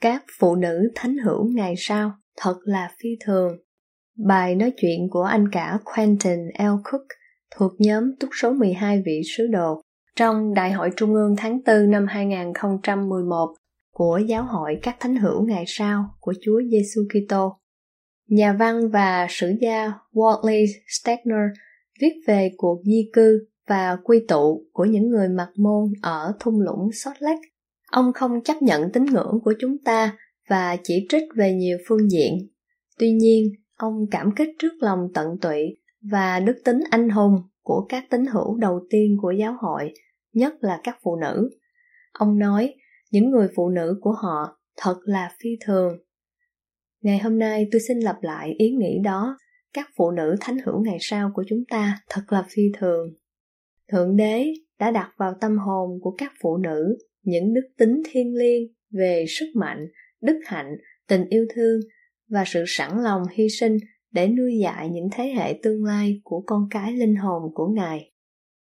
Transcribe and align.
Các 0.00 0.24
phụ 0.38 0.54
nữ 0.54 0.90
thánh 0.94 1.16
hữu 1.18 1.48
ngày 1.54 1.74
sau, 1.78 2.12
thật 2.36 2.56
là 2.64 2.90
phi 2.98 3.08
thường. 3.24 3.52
Bài 4.26 4.54
nói 4.54 4.72
chuyện 4.76 5.08
của 5.10 5.22
anh 5.22 5.48
cả 5.52 5.78
Quentin 5.84 6.38
L. 6.58 6.80
Cook 6.84 7.06
thuộc 7.56 7.72
nhóm 7.78 8.16
túc 8.20 8.30
số 8.40 8.52
12 8.52 9.02
vị 9.06 9.22
sứ 9.36 9.46
đồ 9.46 9.82
trong 10.16 10.54
Đại 10.54 10.72
hội 10.72 10.90
Trung 10.96 11.14
ương 11.14 11.34
tháng 11.38 11.60
4 11.66 11.90
năm 11.90 12.06
2011 12.08 13.54
của 13.92 14.20
Giáo 14.26 14.44
hội 14.44 14.78
các 14.82 14.96
thánh 15.00 15.16
hữu 15.16 15.46
ngày 15.46 15.64
sau 15.66 16.04
của 16.20 16.34
Chúa 16.42 16.60
Giêsu 16.70 17.00
Kitô. 17.08 17.60
Nhà 18.28 18.52
văn 18.52 18.88
và 18.88 19.26
sử 19.30 19.54
gia 19.60 19.92
Wally 20.12 20.66
Stegner 20.86 21.50
viết 22.00 22.12
về 22.26 22.50
cuộc 22.56 22.82
di 22.84 23.10
cư 23.12 23.46
và 23.68 23.96
quy 24.04 24.24
tụ 24.28 24.66
của 24.72 24.84
những 24.84 25.08
người 25.08 25.28
mặc 25.28 25.48
môn 25.56 25.92
ở 26.02 26.32
thung 26.40 26.60
lũng 26.60 26.88
Salt 26.92 27.16
Lake 27.22 27.48
ông 27.90 28.12
không 28.12 28.42
chấp 28.42 28.62
nhận 28.62 28.92
tín 28.92 29.04
ngưỡng 29.04 29.40
của 29.44 29.54
chúng 29.58 29.78
ta 29.84 30.18
và 30.48 30.76
chỉ 30.82 31.06
trích 31.08 31.24
về 31.36 31.52
nhiều 31.52 31.78
phương 31.88 32.10
diện. 32.10 32.48
Tuy 32.98 33.12
nhiên, 33.12 33.52
ông 33.76 34.06
cảm 34.10 34.30
kích 34.36 34.48
trước 34.58 34.72
lòng 34.80 35.08
tận 35.14 35.26
tụy 35.42 35.76
và 36.10 36.40
đức 36.40 36.56
tính 36.64 36.80
anh 36.90 37.08
hùng 37.08 37.42
của 37.62 37.86
các 37.88 38.04
tín 38.10 38.26
hữu 38.26 38.56
đầu 38.56 38.80
tiên 38.90 39.16
của 39.22 39.30
giáo 39.30 39.56
hội, 39.60 39.92
nhất 40.32 40.54
là 40.60 40.80
các 40.84 40.98
phụ 41.02 41.16
nữ. 41.16 41.50
Ông 42.12 42.38
nói, 42.38 42.74
những 43.10 43.30
người 43.30 43.48
phụ 43.56 43.68
nữ 43.68 43.98
của 44.00 44.12
họ 44.12 44.58
thật 44.76 44.96
là 45.04 45.30
phi 45.38 45.50
thường. 45.64 45.98
Ngày 47.02 47.18
hôm 47.18 47.38
nay 47.38 47.68
tôi 47.72 47.80
xin 47.88 48.00
lặp 48.00 48.16
lại 48.22 48.54
ý 48.58 48.70
nghĩ 48.70 48.98
đó. 49.04 49.38
Các 49.72 49.88
phụ 49.96 50.10
nữ 50.10 50.36
thánh 50.40 50.58
hữu 50.58 50.84
ngày 50.84 50.96
sau 51.00 51.30
của 51.34 51.44
chúng 51.48 51.64
ta 51.68 51.98
thật 52.08 52.22
là 52.28 52.44
phi 52.48 52.62
thường. 52.78 53.08
Thượng 53.92 54.16
đế 54.16 54.46
đã 54.78 54.90
đặt 54.90 55.10
vào 55.16 55.34
tâm 55.40 55.58
hồn 55.58 55.90
của 56.02 56.14
các 56.18 56.32
phụ 56.40 56.56
nữ 56.56 56.98
những 57.26 57.54
đức 57.54 57.68
tính 57.78 58.02
thiêng 58.10 58.34
liêng 58.34 58.62
về 58.90 59.24
sức 59.28 59.46
mạnh, 59.54 59.86
đức 60.22 60.40
hạnh, 60.46 60.76
tình 61.08 61.24
yêu 61.28 61.46
thương 61.54 61.80
và 62.28 62.44
sự 62.46 62.64
sẵn 62.66 63.02
lòng 63.02 63.22
hy 63.32 63.48
sinh 63.48 63.76
để 64.12 64.28
nuôi 64.28 64.58
dạy 64.62 64.88
những 64.88 65.08
thế 65.12 65.24
hệ 65.36 65.58
tương 65.62 65.84
lai 65.84 66.20
của 66.24 66.42
con 66.46 66.68
cái 66.70 66.92
linh 66.92 67.16
hồn 67.16 67.42
của 67.54 67.66
ngài. 67.66 68.12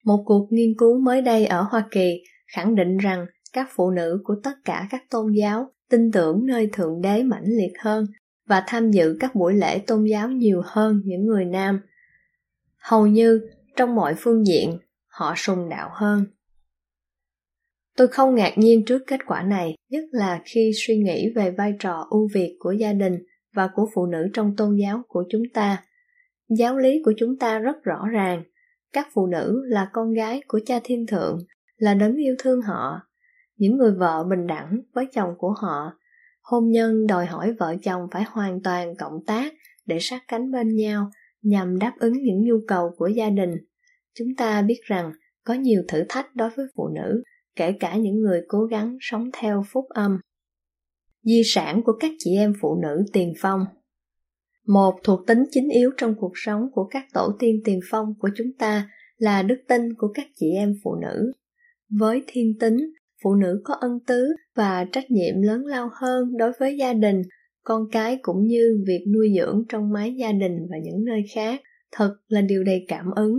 Một 0.06 0.24
cuộc 0.26 0.48
nghiên 0.52 0.74
cứu 0.78 1.00
mới 1.00 1.22
đây 1.22 1.46
ở 1.46 1.62
hoa 1.62 1.88
kỳ 1.92 2.24
khẳng 2.48 2.76
định 2.76 2.98
rằng 2.98 3.26
các 3.54 3.68
phụ 3.76 3.92
nữ 3.92 4.22
của 4.24 4.36
tất 4.44 4.54
cả 4.66 4.88
các 4.90 5.04
tôn 5.10 5.34
giáo 5.34 5.72
tin 5.90 6.12
tưởng 6.12 6.46
nơi 6.46 6.70
thượng 6.74 7.02
đế 7.02 7.24
mãnh 7.24 7.46
liệt 7.46 7.74
hơn 7.80 8.06
và 8.48 8.64
tham 8.68 8.92
dự 8.92 9.18
các 9.20 9.36
buổi 9.36 9.54
lễ 9.54 9.80
tôn 9.80 10.06
giáo 10.06 10.30
nhiều 10.30 10.62
hơn 10.66 11.02
những 11.06 11.26
người 11.26 11.46
nam. 11.46 11.82
Hầu 12.78 13.08
như 13.08 13.42
trong 13.76 13.96
mọi 13.96 14.16
phương 14.18 14.48
diện, 14.48 14.78
họ 15.08 15.34
sùng 15.38 15.70
đạo 15.70 15.90
hơn. 15.94 16.26
Tôi 17.98 18.08
không 18.08 18.36
ngạc 18.36 18.54
nhiên 18.58 18.86
trước 18.86 19.04
kết 19.08 19.20
quả 19.26 19.44
này, 19.44 19.76
nhất 19.90 20.04
là 20.12 20.42
khi 20.46 20.72
suy 20.76 20.98
nghĩ 20.98 21.30
về 21.36 21.52
vai 21.52 21.74
trò 21.80 22.08
ưu 22.10 22.28
việt 22.34 22.56
của 22.60 22.72
gia 22.72 22.94
đình 22.94 23.18
và 23.56 23.70
của 23.76 23.90
phụ 23.94 24.06
nữ 24.06 24.28
trong 24.34 24.56
tôn 24.56 24.76
giáo 24.76 25.04
của 25.08 25.24
chúng 25.30 25.44
ta. 25.54 25.84
Giáo 26.58 26.78
lý 26.78 27.02
của 27.06 27.14
chúng 27.18 27.38
ta 27.38 27.60
rất 27.60 27.84
rõ 27.84 28.08
ràng, 28.12 28.44
các 28.94 29.08
phụ 29.14 29.28
nữ 29.28 29.62
là 29.66 29.90
con 29.94 30.14
gái 30.14 30.42
của 30.48 30.60
cha 30.66 30.80
thiên 30.84 31.06
thượng, 31.08 31.38
là 31.78 31.94
đấng 31.94 32.16
yêu 32.16 32.36
thương 32.40 32.62
họ, 32.62 33.02
những 33.58 33.78
người 33.78 33.92
vợ 33.92 34.24
bình 34.30 34.48
đẳng 34.48 34.82
với 34.94 35.08
chồng 35.14 35.34
của 35.38 35.54
họ. 35.62 35.98
Hôn 36.42 36.70
nhân 36.70 37.08
đòi 37.08 37.26
hỏi 37.26 37.54
vợ 37.60 37.76
chồng 37.84 38.08
phải 38.12 38.24
hoàn 38.28 38.62
toàn 38.64 38.96
cộng 38.96 39.26
tác 39.28 39.54
để 39.86 39.98
sát 40.02 40.24
cánh 40.28 40.52
bên 40.52 40.76
nhau 40.76 41.12
nhằm 41.42 41.80
đáp 41.80 41.94
ứng 42.00 42.14
những 42.14 42.42
nhu 42.42 42.56
cầu 42.68 42.92
của 42.98 43.08
gia 43.08 43.30
đình. 43.30 43.52
Chúng 44.16 44.28
ta 44.38 44.62
biết 44.62 44.80
rằng 44.84 45.12
có 45.44 45.54
nhiều 45.54 45.84
thử 45.88 46.04
thách 46.10 46.36
đối 46.36 46.50
với 46.50 46.66
phụ 46.76 46.88
nữ 46.88 47.24
kể 47.56 47.72
cả 47.80 47.96
những 47.96 48.20
người 48.20 48.42
cố 48.48 48.66
gắng 48.66 48.98
sống 49.02 49.30
theo 49.34 49.64
phúc 49.72 49.86
âm. 49.90 50.20
Di 51.24 51.42
sản 51.46 51.82
của 51.86 51.94
các 52.00 52.12
chị 52.20 52.36
em 52.38 52.54
phụ 52.62 52.80
nữ 52.82 53.04
tiền 53.14 53.34
phong 53.40 53.60
Một 54.68 54.96
thuộc 55.04 55.28
tính 55.28 55.44
chính 55.52 55.70
yếu 55.70 55.92
trong 55.98 56.16
cuộc 56.20 56.32
sống 56.36 56.62
của 56.72 56.88
các 56.92 57.06
tổ 57.14 57.36
tiên 57.40 57.62
tiền 57.66 57.80
phong 57.90 58.14
của 58.20 58.30
chúng 58.36 58.52
ta 58.60 58.90
là 59.18 59.44
đức 59.44 59.58
tin 59.68 59.94
của 59.94 60.08
các 60.14 60.28
chị 60.36 60.46
em 60.58 60.74
phụ 60.84 60.96
nữ. 61.02 61.32
Với 62.00 62.24
thiên 62.28 62.58
tính, 62.60 62.78
phụ 63.24 63.36
nữ 63.36 63.62
có 63.64 63.74
ân 63.74 64.00
tứ 64.08 64.28
và 64.56 64.86
trách 64.92 65.12
nhiệm 65.12 65.42
lớn 65.42 65.66
lao 65.66 65.90
hơn 66.02 66.38
đối 66.38 66.52
với 66.60 66.78
gia 66.78 66.94
đình, 66.94 67.22
con 67.64 67.82
cái 67.92 68.20
cũng 68.22 68.46
như 68.46 68.84
việc 68.88 69.06
nuôi 69.14 69.28
dưỡng 69.38 69.64
trong 69.70 69.94
mái 69.94 70.16
gia 70.20 70.32
đình 70.32 70.58
và 70.70 70.78
những 70.84 71.06
nơi 71.06 71.22
khác. 71.36 71.62
Thật 71.92 72.16
là 72.28 72.42
điều 72.42 72.64
đầy 72.64 72.86
cảm 72.88 73.06
ứng 73.16 73.38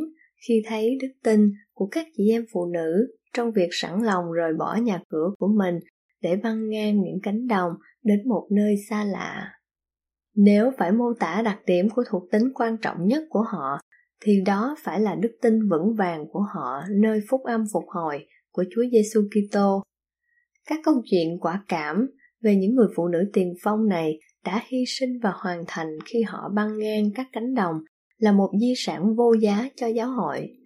khi 0.48 0.62
thấy 0.66 0.98
đức 1.00 1.12
tin 1.24 1.52
của 1.72 1.86
các 1.86 2.06
chị 2.16 2.30
em 2.30 2.44
phụ 2.52 2.66
nữ 2.72 3.06
trong 3.32 3.52
việc 3.52 3.68
sẵn 3.70 4.02
lòng 4.02 4.32
rời 4.32 4.52
bỏ 4.58 4.76
nhà 4.76 5.00
cửa 5.08 5.30
của 5.38 5.48
mình 5.58 5.78
để 6.22 6.36
băng 6.36 6.68
ngang 6.68 7.02
những 7.02 7.20
cánh 7.22 7.46
đồng 7.46 7.72
đến 8.02 8.28
một 8.28 8.48
nơi 8.50 8.74
xa 8.88 9.04
lạ. 9.04 9.52
Nếu 10.34 10.72
phải 10.78 10.92
mô 10.92 11.12
tả 11.20 11.42
đặc 11.44 11.58
điểm 11.66 11.88
của 11.90 12.04
thuộc 12.10 12.22
tính 12.32 12.52
quan 12.54 12.76
trọng 12.76 13.06
nhất 13.06 13.22
của 13.30 13.42
họ, 13.42 13.78
thì 14.20 14.40
đó 14.46 14.76
phải 14.78 15.00
là 15.00 15.14
đức 15.14 15.32
tin 15.42 15.68
vững 15.68 15.94
vàng 15.94 16.24
của 16.32 16.44
họ 16.54 16.82
nơi 16.90 17.20
phúc 17.30 17.40
âm 17.44 17.64
phục 17.72 17.84
hồi 17.86 18.26
của 18.52 18.64
Chúa 18.74 18.82
Giêsu 18.92 19.20
Kitô. 19.30 19.82
Các 20.66 20.80
câu 20.84 20.94
chuyện 21.10 21.38
quả 21.40 21.64
cảm 21.68 22.10
về 22.42 22.56
những 22.56 22.74
người 22.74 22.88
phụ 22.96 23.08
nữ 23.08 23.30
tiền 23.32 23.54
phong 23.62 23.88
này 23.88 24.18
đã 24.44 24.62
hy 24.66 24.84
sinh 24.86 25.20
và 25.22 25.32
hoàn 25.34 25.64
thành 25.66 25.88
khi 26.04 26.22
họ 26.22 26.48
băng 26.54 26.78
ngang 26.78 27.10
các 27.14 27.26
cánh 27.32 27.54
đồng 27.54 27.76
là 28.18 28.32
một 28.32 28.50
di 28.60 28.72
sản 28.76 29.14
vô 29.16 29.32
giá 29.40 29.68
cho 29.76 29.86
giáo 29.86 30.08
hội. 30.08 30.61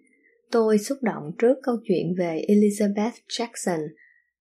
Tôi 0.51 0.77
xúc 0.77 0.97
động 1.01 1.23
trước 1.39 1.57
câu 1.63 1.75
chuyện 1.87 2.15
về 2.17 2.45
Elizabeth 2.47 3.11
Jackson. 3.27 3.87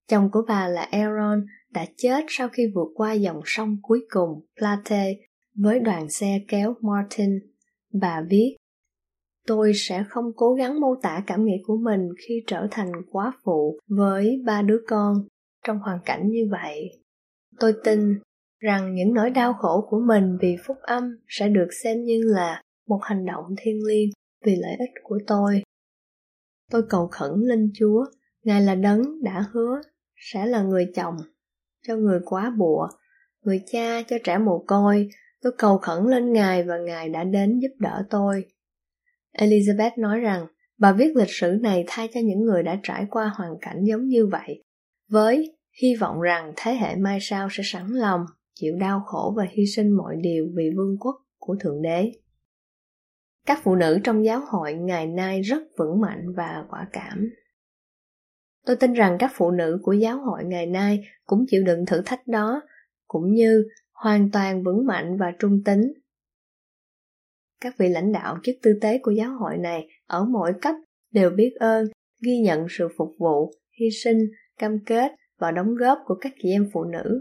Chồng 0.09 0.31
của 0.33 0.43
bà 0.49 0.69
là 0.69 0.83
Aaron 0.83 1.47
đã 1.71 1.87
chết 1.97 2.25
sau 2.29 2.49
khi 2.49 2.63
vượt 2.75 2.89
qua 2.95 3.13
dòng 3.13 3.41
sông 3.45 3.77
cuối 3.83 4.07
cùng 4.11 4.47
Platte 4.59 5.15
với 5.55 5.81
đoàn 5.81 6.09
xe 6.11 6.39
kéo 6.49 6.75
Martin. 6.83 7.39
Bà 7.93 8.23
viết, 8.31 8.57
Tôi 9.47 9.73
sẽ 9.75 10.05
không 10.09 10.25
cố 10.37 10.55
gắng 10.55 10.81
mô 10.81 10.95
tả 11.03 11.23
cảm 11.27 11.45
nghĩ 11.45 11.63
của 11.67 11.77
mình 11.77 12.09
khi 12.19 12.43
trở 12.47 12.67
thành 12.71 12.93
quá 13.11 13.33
phụ 13.45 13.79
với 13.89 14.43
ba 14.45 14.63
đứa 14.63 14.81
con 14.89 15.15
trong 15.67 15.79
hoàn 15.79 15.99
cảnh 16.05 16.29
như 16.29 16.49
vậy. 16.51 16.91
Tôi 17.61 17.75
tin 17.85 18.19
rằng 18.59 18.95
những 18.95 19.15
nỗi 19.15 19.31
đau 19.31 19.53
khổ 19.53 19.87
của 19.91 20.01
mình 20.07 20.37
vì 20.41 20.57
phúc 20.67 20.77
âm 20.83 21.17
sẽ 21.29 21.49
được 21.49 21.69
xem 21.83 22.03
như 22.05 22.21
là 22.25 22.63
một 22.89 23.01
hành 23.03 23.27
động 23.27 23.45
thiêng 23.59 23.85
liêng 23.89 24.11
vì 24.45 24.57
lợi 24.57 24.77
ích 24.79 24.91
của 25.03 25.19
tôi 25.27 25.63
Tôi 26.71 26.83
cầu 26.89 27.09
khẩn 27.13 27.31
lên 27.37 27.71
Chúa, 27.75 28.05
Ngài 28.45 28.63
là 28.63 28.75
đấng 28.75 29.23
đã 29.23 29.45
hứa 29.53 29.81
sẽ 30.17 30.47
là 30.47 30.63
người 30.63 30.93
chồng 30.95 31.17
cho 31.87 31.97
người 31.97 32.21
quá 32.25 32.53
bụa, 32.59 32.89
người 33.43 33.63
cha 33.67 34.03
cho 34.03 34.17
trẻ 34.25 34.39
mồ 34.39 34.65
côi. 34.67 35.09
Tôi 35.43 35.53
cầu 35.59 35.79
khẩn 35.79 36.05
lên 36.05 36.33
Ngài 36.33 36.63
và 36.63 36.79
Ngài 36.79 37.09
đã 37.09 37.25
đến 37.25 37.59
giúp 37.59 37.75
đỡ 37.79 38.05
tôi. 38.11 38.45
Elizabeth 39.39 39.91
nói 39.97 40.21
rằng 40.21 40.47
bà 40.79 40.93
viết 40.93 41.17
lịch 41.17 41.31
sử 41.31 41.59
này 41.61 41.85
thay 41.87 42.09
cho 42.15 42.21
những 42.25 42.45
người 42.45 42.63
đã 42.63 42.81
trải 42.83 43.07
qua 43.11 43.33
hoàn 43.35 43.53
cảnh 43.61 43.85
giống 43.85 44.07
như 44.07 44.27
vậy, 44.27 44.65
với 45.09 45.57
hy 45.83 45.95
vọng 45.95 46.21
rằng 46.21 46.53
thế 46.57 46.75
hệ 46.75 46.97
mai 46.97 47.19
sau 47.21 47.49
sẽ 47.51 47.63
sẵn 47.67 47.87
lòng 47.89 48.21
chịu 48.55 48.77
đau 48.81 49.03
khổ 49.07 49.35
và 49.37 49.47
hy 49.51 49.67
sinh 49.67 49.91
mọi 49.91 50.17
điều 50.21 50.49
vì 50.57 50.71
vương 50.77 50.97
quốc 51.01 51.17
của 51.39 51.57
Thượng 51.61 51.83
Đế. 51.83 52.13
Các 53.47 53.61
phụ 53.63 53.75
nữ 53.75 53.99
trong 54.05 54.25
giáo 54.25 54.41
hội 54.47 54.75
ngày 54.75 55.07
nay 55.07 55.41
rất 55.41 55.63
vững 55.79 56.01
mạnh 56.01 56.33
và 56.37 56.65
quả 56.71 56.89
cảm. 56.93 57.31
Tôi 58.67 58.77
tin 58.77 58.93
rằng 58.93 59.17
các 59.19 59.31
phụ 59.35 59.51
nữ 59.51 59.79
của 59.83 59.93
giáo 59.93 60.19
hội 60.19 60.45
ngày 60.45 60.67
nay 60.67 61.05
cũng 61.27 61.45
chịu 61.49 61.63
đựng 61.63 61.87
thử 61.87 62.03
thách 62.05 62.27
đó, 62.27 62.63
cũng 63.07 63.33
như 63.33 63.65
hoàn 63.93 64.31
toàn 64.31 64.63
vững 64.63 64.87
mạnh 64.87 65.17
và 65.17 65.33
trung 65.39 65.63
tính. 65.65 65.93
Các 67.61 67.75
vị 67.79 67.89
lãnh 67.89 68.13
đạo 68.13 68.39
chức 68.43 68.55
tư 68.63 68.79
tế 68.81 68.99
của 69.03 69.11
giáo 69.11 69.39
hội 69.39 69.59
này 69.59 69.89
ở 70.07 70.25
mỗi 70.25 70.53
cấp 70.63 70.75
đều 71.13 71.31
biết 71.31 71.53
ơn, 71.61 71.87
ghi 72.25 72.39
nhận 72.39 72.67
sự 72.71 72.89
phục 72.97 73.09
vụ, 73.19 73.53
hy 73.81 73.87
sinh, 74.05 74.19
cam 74.59 74.79
kết 74.87 75.13
và 75.39 75.51
đóng 75.51 75.75
góp 75.75 75.99
của 76.05 76.15
các 76.15 76.33
chị 76.43 76.51
em 76.51 76.71
phụ 76.73 76.85
nữ 76.85 77.21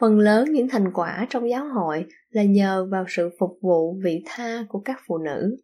Phần 0.00 0.18
lớn 0.18 0.52
những 0.52 0.68
thành 0.68 0.92
quả 0.92 1.26
trong 1.30 1.50
giáo 1.50 1.68
hội 1.68 2.04
là 2.30 2.42
nhờ 2.42 2.88
vào 2.90 3.04
sự 3.08 3.30
phục 3.38 3.58
vụ 3.62 3.96
vị 4.04 4.22
tha 4.26 4.64
của 4.68 4.80
các 4.84 5.00
phụ 5.06 5.18
nữ. 5.18 5.56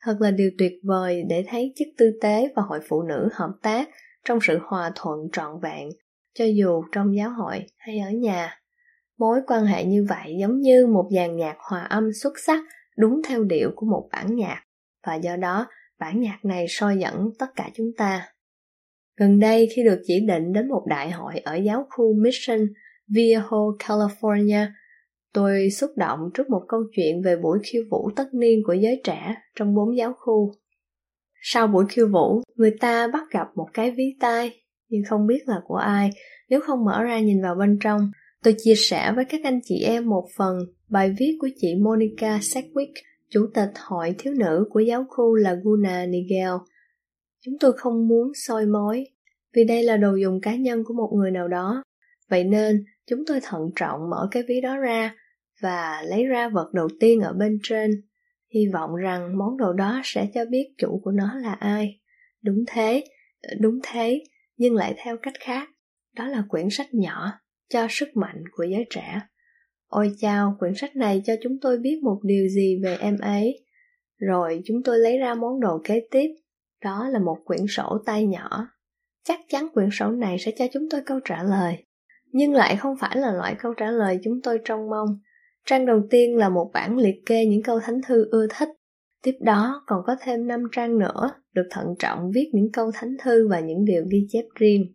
Thật 0.00 0.16
là 0.20 0.30
điều 0.30 0.50
tuyệt 0.58 0.72
vời 0.84 1.22
để 1.28 1.44
thấy 1.48 1.72
chức 1.76 1.88
tư 1.98 2.18
tế 2.20 2.52
và 2.56 2.62
hội 2.62 2.80
phụ 2.88 3.02
nữ 3.02 3.28
hợp 3.32 3.50
tác 3.62 3.88
trong 4.24 4.38
sự 4.42 4.58
hòa 4.62 4.92
thuận 4.94 5.18
trọn 5.32 5.60
vẹn, 5.62 5.88
cho 6.34 6.44
dù 6.44 6.82
trong 6.92 7.16
giáo 7.16 7.30
hội 7.30 7.66
hay 7.76 7.98
ở 7.98 8.10
nhà. 8.10 8.60
Mối 9.18 9.40
quan 9.46 9.64
hệ 9.64 9.84
như 9.84 10.06
vậy 10.08 10.36
giống 10.40 10.60
như 10.60 10.86
một 10.86 11.08
dàn 11.10 11.36
nhạc 11.36 11.56
hòa 11.58 11.80
âm 11.80 12.12
xuất 12.12 12.38
sắc 12.38 12.64
đúng 12.96 13.20
theo 13.28 13.44
điệu 13.44 13.70
của 13.76 13.86
một 13.86 14.08
bản 14.12 14.36
nhạc, 14.36 14.62
và 15.06 15.14
do 15.14 15.36
đó 15.36 15.66
bản 15.98 16.20
nhạc 16.20 16.38
này 16.42 16.66
soi 16.68 16.98
dẫn 16.98 17.30
tất 17.38 17.46
cả 17.56 17.70
chúng 17.74 17.90
ta. 17.96 18.28
Gần 19.16 19.40
đây 19.40 19.68
khi 19.76 19.84
được 19.84 20.02
chỉ 20.06 20.20
định 20.20 20.52
đến 20.52 20.68
một 20.68 20.82
đại 20.86 21.10
hội 21.10 21.38
ở 21.38 21.54
giáo 21.54 21.86
khu 21.90 22.14
Mission 22.14 22.66
Viejo, 23.14 23.76
California, 23.78 24.66
tôi 25.32 25.70
xúc 25.70 25.90
động 25.96 26.20
trước 26.34 26.50
một 26.50 26.62
câu 26.68 26.80
chuyện 26.96 27.22
về 27.22 27.36
buổi 27.36 27.58
khiêu 27.62 27.82
vũ 27.90 28.10
tất 28.16 28.34
niên 28.34 28.62
của 28.66 28.72
giới 28.72 29.00
trẻ 29.04 29.34
trong 29.56 29.74
bốn 29.74 29.96
giáo 29.96 30.14
khu. 30.18 30.52
Sau 31.42 31.66
buổi 31.66 31.84
khiêu 31.88 32.08
vũ, 32.08 32.42
người 32.54 32.76
ta 32.80 33.08
bắt 33.08 33.22
gặp 33.30 33.46
một 33.56 33.66
cái 33.74 33.90
ví 33.90 34.16
tai, 34.20 34.60
nhưng 34.88 35.02
không 35.08 35.26
biết 35.26 35.42
là 35.46 35.60
của 35.66 35.76
ai, 35.76 36.10
nếu 36.48 36.60
không 36.60 36.84
mở 36.84 37.02
ra 37.02 37.20
nhìn 37.20 37.42
vào 37.42 37.54
bên 37.54 37.78
trong. 37.80 38.10
Tôi 38.44 38.54
chia 38.58 38.74
sẻ 38.76 39.12
với 39.16 39.24
các 39.24 39.40
anh 39.44 39.60
chị 39.64 39.82
em 39.84 40.06
một 40.06 40.28
phần 40.36 40.58
bài 40.88 41.14
viết 41.18 41.36
của 41.40 41.48
chị 41.56 41.74
Monica 41.74 42.38
Sedgwick, 42.38 42.92
chủ 43.30 43.46
tịch 43.54 43.70
hội 43.76 44.14
thiếu 44.18 44.34
nữ 44.34 44.66
của 44.70 44.80
giáo 44.80 45.04
khu 45.08 45.34
Laguna 45.34 46.06
Niguel. 46.06 46.52
Chúng 47.44 47.54
tôi 47.60 47.72
không 47.76 48.08
muốn 48.08 48.32
soi 48.34 48.66
mối, 48.66 49.04
vì 49.54 49.64
đây 49.64 49.82
là 49.82 49.96
đồ 49.96 50.14
dùng 50.14 50.40
cá 50.40 50.54
nhân 50.54 50.82
của 50.84 50.94
một 50.94 51.10
người 51.16 51.30
nào 51.30 51.48
đó. 51.48 51.82
Vậy 52.30 52.44
nên, 52.44 52.84
chúng 53.06 53.24
tôi 53.26 53.40
thận 53.42 53.70
trọng 53.76 54.10
mở 54.10 54.28
cái 54.30 54.42
ví 54.48 54.60
đó 54.60 54.76
ra 54.76 55.14
và 55.62 56.02
lấy 56.02 56.24
ra 56.24 56.48
vật 56.48 56.70
đầu 56.74 56.88
tiên 57.00 57.20
ở 57.20 57.32
bên 57.32 57.58
trên. 57.62 57.90
Hy 58.54 58.60
vọng 58.72 58.94
rằng 58.94 59.38
món 59.38 59.56
đồ 59.56 59.72
đó 59.72 60.00
sẽ 60.04 60.28
cho 60.34 60.44
biết 60.44 60.74
chủ 60.78 61.00
của 61.04 61.10
nó 61.10 61.34
là 61.34 61.52
ai. 61.52 62.00
Đúng 62.42 62.64
thế 62.66 63.04
ờ, 63.42 63.54
đúng 63.60 63.78
thế 63.82 64.24
nhưng 64.56 64.74
lại 64.74 64.94
theo 64.96 65.16
cách 65.22 65.34
khác. 65.40 65.68
Đó 66.16 66.28
là 66.28 66.42
quyển 66.48 66.68
sách 66.70 66.94
nhỏ 66.94 67.32
cho 67.68 67.86
sức 67.90 68.08
mạnh 68.14 68.42
của 68.52 68.64
giới 68.64 68.84
trẻ. 68.90 69.20
Ôi 69.88 70.12
chao 70.18 70.56
quyển 70.58 70.72
sách 70.76 70.96
này 70.96 71.22
cho 71.24 71.34
chúng 71.42 71.58
tôi 71.60 71.78
biết 71.78 72.00
một 72.02 72.20
điều 72.22 72.48
gì 72.48 72.80
về 72.84 72.96
em 72.96 73.18
ấy. 73.18 73.64
Rồi 74.18 74.62
chúng 74.64 74.82
tôi 74.84 74.98
lấy 74.98 75.18
ra 75.18 75.34
món 75.34 75.60
đồ 75.60 75.80
kế 75.84 76.06
tiếp. 76.10 76.28
Đó 76.84 77.08
là 77.08 77.18
một 77.18 77.38
quyển 77.44 77.66
sổ 77.68 77.98
tay 78.06 78.26
nhỏ. 78.26 78.68
Chắc 79.24 79.40
chắn 79.48 79.68
quyển 79.74 79.88
sổ 79.92 80.10
này 80.10 80.38
sẽ 80.38 80.52
cho 80.56 80.66
chúng 80.72 80.88
tôi 80.90 81.00
câu 81.06 81.20
trả 81.24 81.42
lời 81.42 81.84
nhưng 82.32 82.52
lại 82.52 82.76
không 82.76 82.96
phải 83.00 83.16
là 83.16 83.32
loại 83.32 83.54
câu 83.58 83.74
trả 83.74 83.90
lời 83.90 84.20
chúng 84.24 84.40
tôi 84.42 84.58
trông 84.64 84.90
mong 84.90 85.18
Trang 85.66 85.86
đầu 85.86 86.02
tiên 86.10 86.36
là 86.36 86.48
một 86.48 86.70
bản 86.74 86.98
liệt 86.98 87.16
kê 87.26 87.46
những 87.46 87.62
câu 87.62 87.80
thánh 87.80 88.00
thư 88.06 88.28
ưa 88.30 88.46
thích. 88.50 88.68
Tiếp 89.22 89.34
đó 89.40 89.82
còn 89.86 90.02
có 90.06 90.16
thêm 90.20 90.46
5 90.46 90.64
trang 90.72 90.98
nữa, 90.98 91.30
được 91.52 91.68
thận 91.70 91.86
trọng 91.98 92.30
viết 92.34 92.50
những 92.52 92.72
câu 92.72 92.90
thánh 92.94 93.16
thư 93.22 93.48
và 93.48 93.60
những 93.60 93.84
điều 93.84 94.04
ghi 94.10 94.26
chép 94.28 94.44
riêng. 94.54 94.94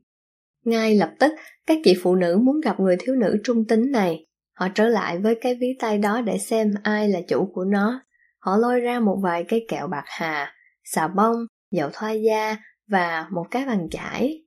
Ngay 0.65 0.95
lập 0.95 1.13
tức, 1.19 1.31
các 1.67 1.77
chị 1.83 1.95
phụ 2.03 2.15
nữ 2.15 2.37
muốn 2.37 2.59
gặp 2.59 2.79
người 2.79 2.95
thiếu 2.99 3.15
nữ 3.15 3.37
trung 3.43 3.65
tính 3.67 3.91
này. 3.91 4.25
Họ 4.53 4.67
trở 4.75 4.87
lại 4.87 5.17
với 5.17 5.35
cái 5.41 5.55
ví 5.55 5.67
tay 5.79 5.97
đó 5.97 6.21
để 6.21 6.37
xem 6.37 6.73
ai 6.83 7.09
là 7.09 7.19
chủ 7.27 7.51
của 7.53 7.63
nó. 7.65 8.01
Họ 8.39 8.57
lôi 8.57 8.79
ra 8.79 8.99
một 8.99 9.19
vài 9.23 9.45
cây 9.47 9.65
kẹo 9.67 9.87
bạc 9.87 10.03
hà, 10.05 10.53
xà 10.83 11.07
bông, 11.07 11.35
dầu 11.71 11.89
thoa 11.93 12.11
da 12.11 12.57
và 12.87 13.27
một 13.31 13.45
cái 13.51 13.65
bàn 13.65 13.87
chải. 13.91 14.43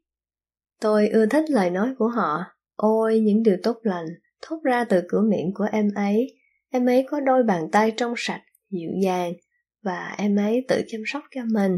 Tôi 0.81 1.08
ưa 1.08 1.26
thích 1.26 1.50
lời 1.50 1.70
nói 1.70 1.94
của 1.99 2.08
họ. 2.08 2.44
Ôi, 2.79 3.21
những 3.21 3.43
điều 3.43 3.57
tốt 3.63 3.77
lành, 3.83 4.07
thốt 4.43 4.61
ra 4.65 4.85
từ 4.85 5.03
cửa 5.09 5.21
miệng 5.21 5.53
của 5.55 5.67
em 5.73 5.89
ấy. 5.95 6.27
Em 6.71 6.87
ấy 6.87 7.07
có 7.11 7.21
đôi 7.21 7.43
bàn 7.43 7.69
tay 7.73 7.93
trong 7.97 8.15
sạch, 8.17 8.43
dịu 8.71 8.91
dàng, 9.03 9.33
và 9.83 10.15
em 10.19 10.37
ấy 10.37 10.65
tự 10.69 10.83
chăm 10.89 11.01
sóc 11.07 11.23
cho 11.35 11.41
mình. 11.53 11.77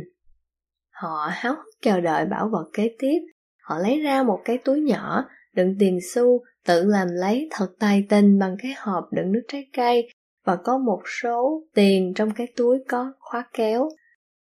Họ 0.91 1.29
háo 1.32 1.55
hức 1.55 1.75
chờ 1.82 2.00
đợi 2.00 2.26
bảo 2.26 2.49
vật 2.49 2.70
kế 2.73 2.94
tiếp. 2.99 3.19
Họ 3.62 3.79
lấy 3.79 4.00
ra 4.00 4.23
một 4.23 4.41
cái 4.44 4.58
túi 4.58 4.81
nhỏ, 4.81 5.25
đựng 5.55 5.76
tiền 5.79 5.99
xu, 6.14 6.41
tự 6.67 6.85
làm 6.85 7.08
lấy 7.11 7.49
thật 7.50 7.69
tài 7.79 8.06
tình 8.08 8.38
bằng 8.38 8.56
cái 8.62 8.75
hộp 8.79 9.05
đựng 9.12 9.32
nước 9.32 9.43
trái 9.49 9.67
cây, 9.73 10.08
và 10.44 10.56
có 10.56 10.79
một 10.79 11.03
số 11.23 11.62
tiền 11.75 12.12
trong 12.17 12.31
cái 12.31 12.46
túi 12.56 12.79
có 12.88 13.12
khóa 13.19 13.49
kéo. 13.53 13.88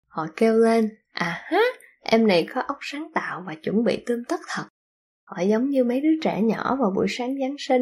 Họ 0.08 0.28
kêu 0.36 0.58
lên, 0.58 0.90
à 1.12 1.42
ha, 1.44 1.62
em 2.02 2.28
này 2.28 2.48
có 2.54 2.62
óc 2.62 2.78
sáng 2.82 3.12
tạo 3.14 3.44
và 3.48 3.56
chuẩn 3.64 3.84
bị 3.84 4.04
tươm 4.06 4.24
tất 4.28 4.40
thật. 4.48 4.64
Họ 5.36 5.42
giống 5.42 5.70
như 5.70 5.84
mấy 5.84 6.02
đứa 6.02 6.20
trẻ 6.22 6.42
nhỏ 6.42 6.76
vào 6.76 6.92
buổi 6.96 7.06
sáng 7.10 7.40
Giáng 7.40 7.56
sinh. 7.60 7.82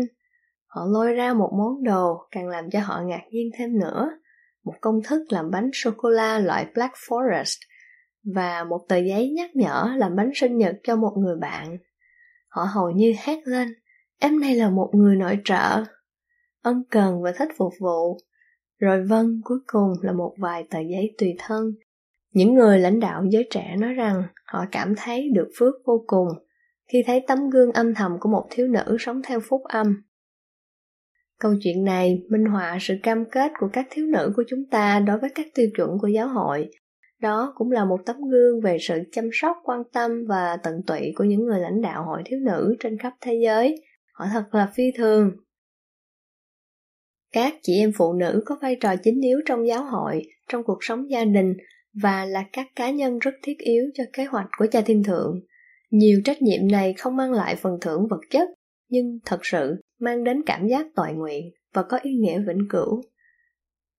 Họ 0.66 0.82
lôi 0.86 1.14
ra 1.14 1.34
một 1.34 1.52
món 1.58 1.84
đồ 1.84 2.18
càng 2.32 2.48
làm 2.48 2.70
cho 2.70 2.80
họ 2.80 3.02
ngạc 3.02 3.22
nhiên 3.32 3.50
thêm 3.58 3.80
nữa. 3.80 4.10
Một 4.66 4.74
công 4.82 5.02
thức 5.04 5.26
làm 5.30 5.52
bánh 5.52 5.70
sô-cô-la 5.74 6.40
loại 6.40 6.68
Black 6.74 6.94
Forest 6.94 7.58
và 8.36 8.64
một 8.64 8.86
tờ 8.88 8.98
giấy 8.98 9.30
nhắc 9.30 9.56
nhở 9.56 9.94
làm 9.98 10.16
bánh 10.16 10.32
sinh 10.36 10.58
nhật 10.58 10.76
cho 10.84 10.96
một 10.96 11.14
người 11.18 11.36
bạn. 11.42 11.78
Họ 12.48 12.64
hầu 12.64 12.92
như 12.92 13.14
hét 13.18 13.40
lên, 13.48 13.68
em 14.20 14.40
này 14.40 14.56
là 14.56 14.70
một 14.70 14.90
người 14.94 15.16
nội 15.16 15.40
trợ, 15.44 15.84
ân 16.62 16.84
cần 16.90 17.22
và 17.22 17.32
thích 17.32 17.50
phục 17.58 17.74
vụ. 17.80 18.18
Rồi 18.80 19.04
vâng, 19.10 19.42
cuối 19.44 19.60
cùng 19.68 19.94
là 20.02 20.12
một 20.12 20.36
vài 20.38 20.68
tờ 20.70 20.80
giấy 20.80 21.16
tùy 21.18 21.36
thân. 21.40 21.72
Những 22.34 22.54
người 22.54 22.80
lãnh 22.80 23.00
đạo 23.00 23.26
giới 23.30 23.48
trẻ 23.50 23.76
nói 23.80 23.94
rằng 23.94 24.24
họ 24.46 24.66
cảm 24.72 24.94
thấy 24.98 25.30
được 25.34 25.50
phước 25.58 25.74
vô 25.86 26.04
cùng 26.08 26.28
khi 26.94 27.04
thấy 27.08 27.24
tấm 27.28 27.50
gương 27.50 27.72
âm 27.72 27.94
thầm 27.94 28.12
của 28.20 28.30
một 28.30 28.48
thiếu 28.50 28.68
nữ 28.68 28.98
sống 29.00 29.22
theo 29.28 29.40
phúc 29.40 29.62
âm. 29.64 30.04
Câu 31.40 31.56
chuyện 31.64 31.84
này 31.84 32.22
minh 32.30 32.46
họa 32.46 32.78
sự 32.82 32.96
cam 33.04 33.26
kết 33.32 33.52
của 33.60 33.70
các 33.74 33.88
thiếu 33.90 34.06
nữ 34.06 34.34
của 34.36 34.44
chúng 34.48 34.66
ta 34.72 35.00
đối 35.00 35.18
với 35.18 35.30
các 35.36 35.46
tiêu 35.54 35.68
chuẩn 35.78 35.90
của 36.02 36.08
giáo 36.08 36.28
hội. 36.28 36.70
Đó 37.22 37.54
cũng 37.56 37.72
là 37.72 37.86
một 37.86 38.00
tấm 38.06 38.16
gương 38.32 38.62
về 38.62 38.78
sự 38.82 39.00
chăm 39.12 39.30
sóc, 39.34 39.58
quan 39.64 39.84
tâm 39.94 40.12
và 40.28 40.58
tận 40.64 40.74
tụy 40.88 41.14
của 41.16 41.24
những 41.24 41.46
người 41.46 41.60
lãnh 41.60 41.82
đạo 41.82 42.04
hội 42.04 42.22
thiếu 42.26 42.40
nữ 42.40 42.76
trên 42.80 42.98
khắp 42.98 43.14
thế 43.22 43.40
giới. 43.44 43.76
Họ 44.14 44.26
thật 44.34 44.44
là 44.52 44.72
phi 44.76 44.84
thường. 44.98 45.32
Các 47.32 47.54
chị 47.62 47.74
em 47.80 47.92
phụ 47.98 48.14
nữ 48.14 48.44
có 48.46 48.58
vai 48.62 48.76
trò 48.76 48.96
chính 49.04 49.22
yếu 49.22 49.40
trong 49.46 49.68
giáo 49.68 49.84
hội, 49.84 50.22
trong 50.48 50.64
cuộc 50.64 50.78
sống 50.82 51.12
gia 51.12 51.26
đình 51.26 51.54
và 52.04 52.26
là 52.26 52.46
các 52.54 52.68
cá 52.76 52.90
nhân 52.90 53.20
rất 53.20 53.32
thiết 53.44 53.58
yếu 53.58 53.84
cho 53.94 54.04
kế 54.14 54.26
hoạch 54.26 54.48
của 54.58 54.68
cha 54.72 54.82
thiên 54.82 55.04
thượng. 55.04 55.40
Nhiều 55.92 56.22
trách 56.26 56.42
nhiệm 56.42 56.72
này 56.72 56.94
không 56.94 57.16
mang 57.16 57.32
lại 57.32 57.56
phần 57.56 57.78
thưởng 57.82 58.08
vật 58.10 58.22
chất, 58.30 58.50
nhưng 58.90 59.20
thật 59.26 59.40
sự 59.44 59.76
mang 60.00 60.24
đến 60.24 60.42
cảm 60.46 60.68
giác 60.68 60.88
tội 60.96 61.14
nguyện 61.14 61.52
và 61.74 61.84
có 61.84 62.00
ý 62.02 62.12
nghĩa 62.12 62.40
vĩnh 62.40 62.68
cửu. 62.70 63.02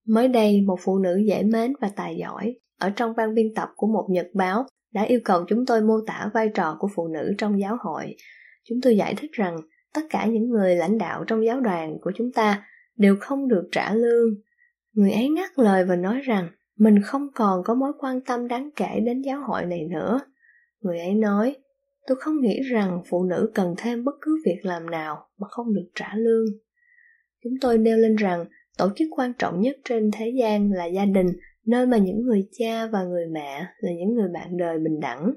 Mới 0.06 0.28
đây, 0.28 0.61
một 0.61 0.78
phụ 0.82 0.99
nữ 0.99 1.16
dễ 1.28 1.42
mến 1.42 1.73
và 1.80 1.90
tài 1.97 2.16
giỏi 2.16 2.54
ở 2.80 2.90
trong 2.90 3.16
ban 3.16 3.35
biên 3.35 3.47
tập 3.56 3.68
của 3.76 3.87
một 3.87 4.06
nhật 4.11 4.26
báo 4.35 4.66
đã 4.92 5.02
yêu 5.02 5.20
cầu 5.25 5.44
chúng 5.49 5.66
tôi 5.66 5.82
mô 5.82 5.94
tả 6.06 6.30
vai 6.35 6.49
trò 6.54 6.76
của 6.78 6.88
phụ 6.94 7.09
nữ 7.09 7.32
trong 7.38 7.61
giáo 7.61 7.76
hội. 7.80 8.16
Chúng 8.68 8.78
tôi 8.82 8.97
giải 8.97 9.14
thích 9.14 9.30
rằng 9.32 9.56
tất 9.94 10.00
cả 10.11 10.26
những 10.26 10.49
người 10.49 10.76
lãnh 10.76 10.99
đạo 10.99 11.25
trong 11.26 11.44
giáo 11.44 11.61
đoàn 11.61 11.97
của 12.02 12.12
chúng 12.14 12.32
ta 12.32 12.66
đều 12.97 13.16
không 13.20 13.49
được 13.49 13.68
trả 13.73 13.94
lương. 13.94 14.28
Người 14.92 15.12
ấy 15.12 15.28
ngắt 15.28 15.59
lời 15.59 15.85
và 15.85 15.97
nói 15.97 16.20
rằng 16.20 16.49
mình 16.78 17.02
không 17.02 17.26
còn 17.35 17.62
có 17.64 17.75
mối 17.75 17.92
quan 17.99 18.20
tâm 18.20 18.49
đáng 18.49 18.70
kể 18.76 19.00
đến 19.06 19.23
giáo 19.23 19.40
hội 19.49 19.66
này 19.66 19.80
nữa. 19.90 20.20
Người 20.80 20.99
ấy 20.99 21.14
nói, 21.14 21.56
tôi 22.10 22.18
không 22.20 22.40
nghĩ 22.40 22.60
rằng 22.60 23.02
phụ 23.08 23.24
nữ 23.24 23.50
cần 23.54 23.74
thêm 23.78 24.04
bất 24.04 24.14
cứ 24.20 24.42
việc 24.46 24.58
làm 24.62 24.90
nào 24.90 25.28
mà 25.38 25.48
không 25.50 25.74
được 25.74 25.88
trả 25.94 26.14
lương. 26.16 26.44
Chúng 27.44 27.52
tôi 27.60 27.78
nêu 27.78 27.98
lên 27.98 28.16
rằng 28.16 28.44
tổ 28.78 28.88
chức 28.96 29.08
quan 29.10 29.32
trọng 29.38 29.60
nhất 29.60 29.76
trên 29.84 30.10
thế 30.18 30.32
gian 30.40 30.72
là 30.72 30.86
gia 30.86 31.04
đình, 31.04 31.26
nơi 31.66 31.86
mà 31.86 31.98
những 31.98 32.22
người 32.22 32.48
cha 32.58 32.86
và 32.86 33.04
người 33.04 33.26
mẹ 33.32 33.66
là 33.78 33.92
những 33.98 34.14
người 34.14 34.28
bạn 34.34 34.56
đời 34.56 34.78
bình 34.78 35.00
đẳng. 35.00 35.34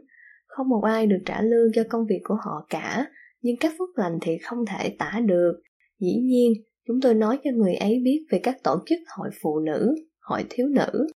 Không 0.47 0.69
một 0.69 0.81
ai 0.83 1.07
được 1.07 1.17
trả 1.25 1.41
lương 1.41 1.71
cho 1.73 1.83
công 1.89 2.05
việc 2.09 2.19
của 2.23 2.35
họ 2.45 2.65
cả, 2.69 3.05
nhưng 3.41 3.55
các 3.59 3.73
phước 3.77 3.89
lành 3.95 4.17
thì 4.21 4.37
không 4.37 4.59
thể 4.65 4.95
tả 4.99 5.19
được. 5.25 5.53
Dĩ 5.99 6.15
nhiên, 6.21 6.53
chúng 6.87 7.01
tôi 7.01 7.13
nói 7.13 7.39
cho 7.43 7.51
người 7.51 7.75
ấy 7.75 8.01
biết 8.03 8.25
về 8.31 8.39
các 8.43 8.57
tổ 8.63 8.75
chức 8.85 8.99
hội 9.17 9.29
phụ 9.41 9.59
nữ, 9.59 9.95
hội 10.21 10.45
thiếu 10.49 10.67
nữ 10.67 11.07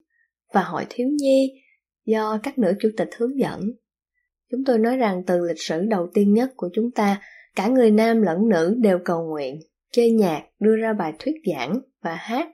và 0.54 0.62
hội 0.62 0.84
thiếu 0.88 1.08
nhi 1.08 1.62
do 2.06 2.38
các 2.42 2.58
nữ 2.58 2.72
chủ 2.80 2.88
tịch 2.96 3.10
hướng 3.18 3.38
dẫn. 3.38 3.60
Chúng 4.50 4.64
tôi 4.64 4.78
nói 4.78 4.96
rằng 4.96 5.22
từ 5.26 5.46
lịch 5.48 5.60
sử 5.60 5.84
đầu 5.84 6.08
tiên 6.14 6.32
nhất 6.32 6.50
của 6.56 6.68
chúng 6.74 6.90
ta, 6.90 7.20
cả 7.56 7.68
người 7.68 7.90
nam 7.90 8.22
lẫn 8.22 8.48
nữ 8.48 8.74
đều 8.78 8.98
cầu 9.04 9.26
nguyện, 9.28 9.58
chơi 9.92 10.10
nhạc, 10.10 10.42
đưa 10.60 10.76
ra 10.76 10.92
bài 10.92 11.12
thuyết 11.18 11.34
giảng 11.52 11.80
và 12.02 12.14
hát 12.14 12.48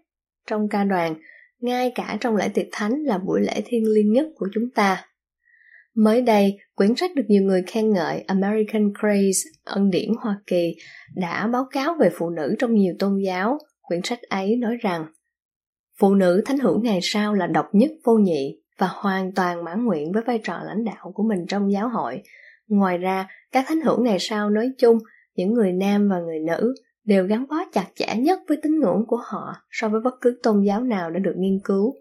trong 0.46 0.68
ca 0.68 0.84
đoàn, 0.84 1.14
ngay 1.60 1.92
cả 1.94 2.16
trong 2.20 2.36
lễ 2.36 2.48
tiệc 2.54 2.66
thánh 2.72 2.92
là 3.02 3.18
buổi 3.18 3.40
lễ 3.40 3.62
thiêng 3.64 3.84
liêng 3.94 4.12
nhất 4.12 4.26
của 4.34 4.48
chúng 4.54 4.70
ta. 4.74 5.06
Mới 5.94 6.22
đây, 6.22 6.58
quyển 6.74 6.94
sách 6.96 7.10
được 7.14 7.22
nhiều 7.28 7.42
người 7.42 7.62
khen 7.66 7.92
ngợi 7.92 8.20
American 8.20 8.92
Grace, 9.00 9.38
ân 9.64 9.90
điển 9.90 10.08
Hoa 10.18 10.40
Kỳ, 10.46 10.74
đã 11.16 11.46
báo 11.46 11.66
cáo 11.70 11.94
về 12.00 12.10
phụ 12.18 12.30
nữ 12.30 12.54
trong 12.58 12.74
nhiều 12.74 12.94
tôn 12.98 13.18
giáo. 13.26 13.58
Quyển 13.82 14.00
sách 14.04 14.22
ấy 14.22 14.56
nói 14.56 14.76
rằng, 14.80 15.06
phụ 15.98 16.14
nữ 16.14 16.42
thánh 16.46 16.58
hữu 16.58 16.80
ngày 16.82 16.98
sau 17.02 17.34
là 17.34 17.46
độc 17.46 17.66
nhất 17.72 17.90
vô 18.04 18.12
nhị, 18.14 18.61
và 18.82 18.88
hoàn 18.92 19.32
toàn 19.32 19.64
mãn 19.64 19.84
nguyện 19.84 20.12
với 20.12 20.22
vai 20.22 20.40
trò 20.44 20.60
lãnh 20.64 20.84
đạo 20.84 21.12
của 21.14 21.22
mình 21.22 21.46
trong 21.48 21.72
giáo 21.72 21.88
hội. 21.88 22.22
Ngoài 22.68 22.98
ra, 22.98 23.28
các 23.52 23.64
thánh 23.68 23.80
hữu 23.80 24.02
ngày 24.02 24.16
sau 24.20 24.50
nói 24.50 24.72
chung, 24.78 24.98
những 25.36 25.54
người 25.54 25.72
nam 25.72 26.08
và 26.08 26.20
người 26.20 26.38
nữ 26.38 26.74
đều 27.04 27.26
gắn 27.26 27.46
bó 27.48 27.56
chặt 27.72 27.86
chẽ 27.94 28.16
nhất 28.16 28.40
với 28.48 28.58
tín 28.62 28.80
ngưỡng 28.80 29.04
của 29.06 29.20
họ 29.24 29.56
so 29.70 29.88
với 29.88 30.00
bất 30.00 30.14
cứ 30.20 30.38
tôn 30.42 30.62
giáo 30.62 30.80
nào 30.80 31.10
đã 31.10 31.18
được 31.18 31.34
nghiên 31.36 31.58
cứu. 31.64 31.94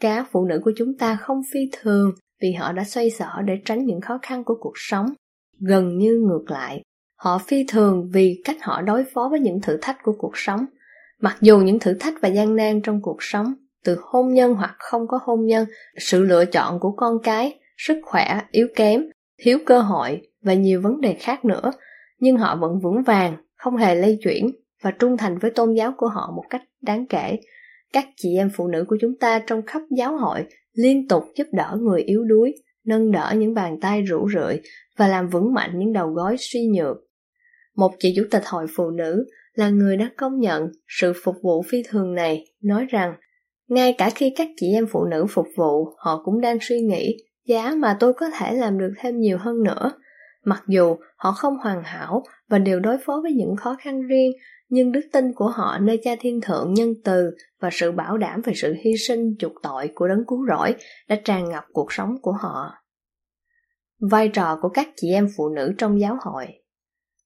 Các 0.00 0.28
phụ 0.30 0.44
nữ 0.44 0.60
của 0.64 0.72
chúng 0.76 0.98
ta 0.98 1.16
không 1.16 1.40
phi 1.52 1.60
thường 1.72 2.10
vì 2.42 2.52
họ 2.52 2.72
đã 2.72 2.84
xoay 2.84 3.10
sở 3.10 3.42
để 3.44 3.54
tránh 3.64 3.84
những 3.84 4.00
khó 4.00 4.18
khăn 4.22 4.44
của 4.44 4.56
cuộc 4.60 4.74
sống. 4.74 5.06
Gần 5.60 5.98
như 5.98 6.20
ngược 6.28 6.50
lại, 6.50 6.82
họ 7.16 7.38
phi 7.38 7.64
thường 7.68 8.10
vì 8.12 8.42
cách 8.44 8.56
họ 8.62 8.82
đối 8.82 9.04
phó 9.14 9.28
với 9.30 9.40
những 9.40 9.60
thử 9.60 9.78
thách 9.82 9.98
của 10.02 10.14
cuộc 10.18 10.32
sống. 10.34 10.66
Mặc 11.20 11.36
dù 11.40 11.58
những 11.58 11.78
thử 11.78 11.94
thách 11.94 12.14
và 12.22 12.28
gian 12.28 12.56
nan 12.56 12.80
trong 12.82 13.02
cuộc 13.02 13.18
sống, 13.20 13.54
từ 13.84 13.96
hôn 14.02 14.34
nhân 14.34 14.54
hoặc 14.54 14.76
không 14.78 15.08
có 15.08 15.18
hôn 15.22 15.46
nhân, 15.46 15.66
sự 15.98 16.22
lựa 16.22 16.44
chọn 16.44 16.80
của 16.80 16.92
con 16.96 17.18
cái, 17.22 17.58
sức 17.76 18.00
khỏe 18.04 18.40
yếu 18.50 18.68
kém, 18.76 19.04
thiếu 19.38 19.58
cơ 19.66 19.80
hội 19.80 20.28
và 20.42 20.54
nhiều 20.54 20.80
vấn 20.80 21.00
đề 21.00 21.14
khác 21.14 21.44
nữa, 21.44 21.72
nhưng 22.18 22.36
họ 22.36 22.56
vẫn 22.56 22.80
vững 22.82 23.02
vàng, 23.02 23.36
không 23.56 23.76
hề 23.76 23.94
lay 23.94 24.18
chuyển 24.22 24.50
và 24.82 24.90
trung 24.90 25.16
thành 25.16 25.38
với 25.38 25.50
tôn 25.50 25.74
giáo 25.74 25.94
của 25.96 26.08
họ 26.08 26.32
một 26.36 26.44
cách 26.50 26.62
đáng 26.82 27.06
kể. 27.06 27.36
Các 27.92 28.06
chị 28.16 28.36
em 28.36 28.50
phụ 28.54 28.68
nữ 28.68 28.84
của 28.88 28.96
chúng 29.00 29.18
ta 29.20 29.38
trong 29.46 29.62
khắp 29.66 29.82
giáo 29.96 30.16
hội 30.16 30.44
liên 30.72 31.08
tục 31.08 31.24
giúp 31.36 31.46
đỡ 31.52 31.76
người 31.80 32.02
yếu 32.02 32.24
đuối, 32.24 32.54
nâng 32.84 33.12
đỡ 33.12 33.32
những 33.36 33.54
bàn 33.54 33.80
tay 33.80 34.02
rũ 34.02 34.28
rượi 34.34 34.60
và 34.96 35.08
làm 35.08 35.28
vững 35.28 35.54
mạnh 35.54 35.70
những 35.78 35.92
đầu 35.92 36.08
gối 36.08 36.36
suy 36.38 36.66
nhược. 36.66 36.96
Một 37.76 37.92
chị 37.98 38.12
chủ 38.16 38.22
tịch 38.30 38.42
hội 38.46 38.66
phụ 38.76 38.90
nữ 38.90 39.24
là 39.54 39.68
người 39.70 39.96
đã 39.96 40.10
công 40.16 40.40
nhận 40.40 40.68
sự 40.88 41.12
phục 41.24 41.34
vụ 41.42 41.62
phi 41.62 41.82
thường 41.88 42.14
này, 42.14 42.44
nói 42.62 42.86
rằng 42.90 43.14
ngay 43.68 43.94
cả 43.98 44.10
khi 44.14 44.32
các 44.36 44.48
chị 44.56 44.72
em 44.74 44.86
phụ 44.90 45.04
nữ 45.04 45.26
phục 45.30 45.46
vụ, 45.56 45.88
họ 45.98 46.22
cũng 46.24 46.40
đang 46.40 46.58
suy 46.60 46.80
nghĩ 46.80 47.16
giá 47.46 47.74
mà 47.76 47.96
tôi 48.00 48.12
có 48.14 48.30
thể 48.30 48.54
làm 48.54 48.78
được 48.78 48.92
thêm 49.00 49.20
nhiều 49.20 49.38
hơn 49.38 49.62
nữa. 49.62 49.92
Mặc 50.44 50.62
dù 50.68 50.96
họ 51.16 51.32
không 51.32 51.56
hoàn 51.56 51.82
hảo 51.84 52.22
và 52.48 52.58
đều 52.58 52.80
đối 52.80 52.98
phó 52.98 53.20
với 53.22 53.32
những 53.32 53.56
khó 53.56 53.76
khăn 53.80 54.02
riêng, 54.02 54.32
nhưng 54.68 54.92
đức 54.92 55.00
tin 55.12 55.32
của 55.32 55.48
họ 55.48 55.78
nơi 55.78 56.00
cha 56.02 56.16
thiên 56.20 56.40
thượng 56.40 56.74
nhân 56.74 56.94
từ 57.04 57.30
và 57.60 57.68
sự 57.72 57.92
bảo 57.92 58.18
đảm 58.18 58.40
về 58.44 58.52
sự 58.56 58.74
hy 58.84 58.92
sinh 58.96 59.34
chuộc 59.38 59.52
tội 59.62 59.90
của 59.94 60.08
đấng 60.08 60.26
cứu 60.26 60.46
rỗi 60.48 60.74
đã 61.08 61.16
tràn 61.24 61.48
ngập 61.48 61.64
cuộc 61.72 61.92
sống 61.92 62.10
của 62.22 62.32
họ. 62.32 62.70
Vai 64.10 64.28
trò 64.28 64.58
của 64.62 64.68
các 64.68 64.88
chị 64.96 65.12
em 65.12 65.28
phụ 65.36 65.48
nữ 65.48 65.72
trong 65.78 66.00
giáo 66.00 66.18
hội 66.20 66.46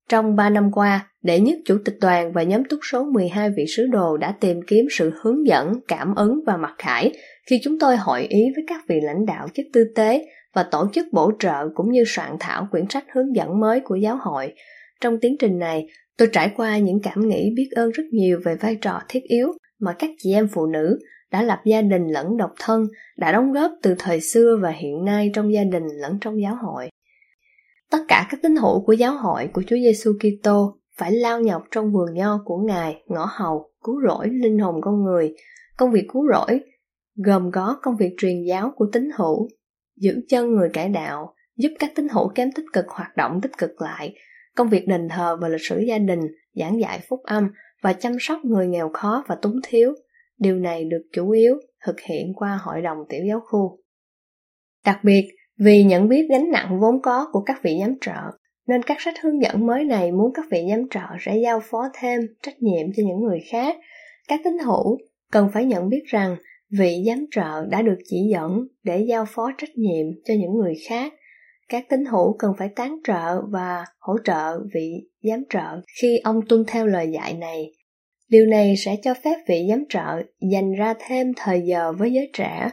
trong 0.09 0.37
ba 0.37 0.50
năm 0.50 0.71
qua, 0.73 1.11
đệ 1.23 1.41
nhất 1.41 1.59
chủ 1.65 1.79
tịch 1.85 1.95
đoàn 2.00 2.33
và 2.33 2.43
nhóm 2.43 2.65
túc 2.65 2.81
số 2.93 3.05
12 3.05 3.50
vị 3.50 3.65
sứ 3.77 3.87
đồ 3.87 4.17
đã 4.17 4.35
tìm 4.41 4.61
kiếm 4.67 4.87
sự 4.91 5.12
hướng 5.23 5.47
dẫn, 5.47 5.73
cảm 5.88 6.15
ứng 6.15 6.41
và 6.47 6.57
mặc 6.57 6.75
khải 6.79 7.12
khi 7.50 7.61
chúng 7.62 7.79
tôi 7.79 7.97
hội 7.97 8.27
ý 8.29 8.41
với 8.57 8.65
các 8.67 8.85
vị 8.88 8.97
lãnh 9.03 9.27
đạo 9.27 9.49
chức 9.55 9.67
tư 9.73 9.85
tế 9.95 10.27
và 10.55 10.62
tổ 10.62 10.88
chức 10.93 11.07
bổ 11.12 11.33
trợ 11.38 11.69
cũng 11.75 11.91
như 11.91 12.05
soạn 12.07 12.37
thảo 12.41 12.69
quyển 12.71 12.85
sách 12.91 13.05
hướng 13.15 13.37
dẫn 13.37 13.61
mới 13.61 13.81
của 13.81 13.97
giáo 13.97 14.19
hội. 14.21 14.53
Trong 15.00 15.21
tiến 15.21 15.37
trình 15.38 15.59
này, 15.59 15.87
tôi 16.19 16.29
trải 16.33 16.50
qua 16.57 16.79
những 16.79 17.00
cảm 17.03 17.29
nghĩ 17.29 17.53
biết 17.57 17.69
ơn 17.77 17.91
rất 17.91 18.05
nhiều 18.12 18.41
về 18.45 18.57
vai 18.61 18.77
trò 18.77 19.00
thiết 19.09 19.23
yếu 19.23 19.49
mà 19.81 19.93
các 19.99 20.11
chị 20.19 20.33
em 20.33 20.49
phụ 20.49 20.67
nữ 20.67 20.99
đã 21.33 21.43
lập 21.43 21.59
gia 21.65 21.83
đình 21.83 22.07
lẫn 22.07 22.37
độc 22.37 22.50
thân 22.61 22.85
đã 23.17 23.33
đóng 23.33 23.53
góp 23.53 23.71
từ 23.83 23.95
thời 23.99 24.21
xưa 24.21 24.59
và 24.62 24.71
hiện 24.71 25.05
nay 25.05 25.31
trong 25.35 25.53
gia 25.53 25.65
đình 25.65 25.85
lẫn 26.00 26.19
trong 26.21 26.41
giáo 26.43 26.57
hội. 26.62 26.88
Tất 27.90 27.99
cả 28.09 28.26
các 28.30 28.40
tín 28.42 28.57
hữu 28.57 28.85
của 28.85 28.92
giáo 28.92 29.16
hội 29.16 29.49
của 29.52 29.62
Chúa 29.66 29.76
Giêsu 29.76 30.12
Kitô 30.12 30.78
phải 30.97 31.12
lao 31.12 31.40
nhọc 31.40 31.62
trong 31.71 31.92
vườn 31.92 32.14
nho 32.14 32.42
của 32.45 32.57
Ngài, 32.57 33.02
ngõ 33.07 33.28
hầu, 33.30 33.73
cứu 33.85 34.00
rỗi 34.09 34.28
linh 34.28 34.59
hồn 34.59 34.80
con 34.80 35.02
người. 35.02 35.35
Công 35.76 35.90
việc 35.90 36.07
cứu 36.12 36.23
rỗi 36.33 36.61
gồm 37.16 37.50
có 37.52 37.78
công 37.83 37.97
việc 37.97 38.14
truyền 38.18 38.42
giáo 38.49 38.73
của 38.76 38.87
tín 38.92 39.11
hữu, 39.16 39.49
giữ 39.97 40.21
chân 40.28 40.54
người 40.54 40.71
cải 40.73 40.88
đạo, 40.88 41.35
giúp 41.57 41.68
các 41.78 41.92
tín 41.95 42.09
hữu 42.09 42.28
kém 42.28 42.52
tích 42.52 42.66
cực 42.73 42.85
hoạt 42.88 43.16
động 43.16 43.40
tích 43.42 43.59
cực 43.59 43.71
lại, 43.83 44.14
công 44.57 44.68
việc 44.68 44.88
đền 44.88 45.09
thờ 45.09 45.37
và 45.40 45.49
lịch 45.49 45.64
sử 45.68 45.78
gia 45.78 45.99
đình, 45.99 46.21
giảng 46.54 46.80
dạy 46.80 47.00
phúc 47.09 47.21
âm 47.25 47.49
và 47.83 47.92
chăm 47.92 48.12
sóc 48.21 48.38
người 48.45 48.66
nghèo 48.66 48.90
khó 48.92 49.25
và 49.26 49.35
túng 49.42 49.61
thiếu. 49.64 49.95
Điều 50.38 50.57
này 50.57 50.85
được 50.85 51.02
chủ 51.12 51.30
yếu 51.30 51.54
thực 51.87 52.00
hiện 52.00 52.35
qua 52.35 52.59
hội 52.62 52.83
đồng 52.83 52.99
tiểu 53.09 53.25
giáo 53.28 53.40
khu. 53.50 53.78
Đặc 54.85 54.99
biệt, 55.02 55.28
vì 55.59 55.85
nhận 55.85 56.09
biết 56.09 56.27
gánh 56.31 56.50
nặng 56.50 56.81
vốn 56.81 57.03
có 57.03 57.29
của 57.33 57.41
các 57.41 57.62
vị 57.62 57.79
giám 57.81 57.95
trợ, 58.00 58.21
nên 58.67 58.83
các 58.83 59.00
sách 59.00 59.15
hướng 59.23 59.43
dẫn 59.43 59.67
mới 59.67 59.85
này 59.85 60.12
muốn 60.12 60.33
các 60.35 60.45
vị 60.50 60.67
giám 60.71 60.88
trợ 60.91 61.07
sẽ 61.21 61.37
giao 61.45 61.61
phó 61.61 61.88
thêm 62.00 62.21
trách 62.43 62.62
nhiệm 62.62 62.93
cho 62.97 63.03
những 63.07 63.21
người 63.21 63.41
khác. 63.50 63.77
Các 64.29 64.41
tín 64.45 64.59
hữu 64.59 64.99
cần 65.33 65.49
phải 65.55 65.65
nhận 65.65 65.88
biết 65.88 66.03
rằng 66.07 66.37
vị 66.79 67.03
giám 67.07 67.27
trợ 67.31 67.67
đã 67.71 67.83
được 67.83 67.99
chỉ 68.05 68.17
dẫn 68.33 68.67
để 68.85 69.05
giao 69.09 69.25
phó 69.29 69.50
trách 69.59 69.71
nhiệm 69.77 70.07
cho 70.25 70.35
những 70.35 70.55
người 70.55 70.75
khác 70.88 71.12
các 71.69 71.85
tín 71.88 72.05
hữu 72.05 72.37
cần 72.38 72.53
phải 72.59 72.69
tán 72.77 72.97
trợ 73.05 73.43
và 73.50 73.85
hỗ 73.99 74.17
trợ 74.25 74.59
vị 74.75 74.93
giám 75.23 75.45
trợ 75.50 75.81
khi 76.00 76.19
ông 76.25 76.41
tuân 76.49 76.65
theo 76.67 76.87
lời 76.87 77.11
dạy 77.12 77.35
này 77.35 77.73
điều 78.29 78.47
này 78.47 78.75
sẽ 78.77 78.97
cho 79.03 79.15
phép 79.15 79.37
vị 79.49 79.67
giám 79.71 79.85
trợ 79.88 80.23
dành 80.53 80.73
ra 80.73 80.95
thêm 81.09 81.33
thời 81.37 81.62
giờ 81.67 81.93
với 81.93 82.12
giới 82.12 82.31
trẻ 82.33 82.69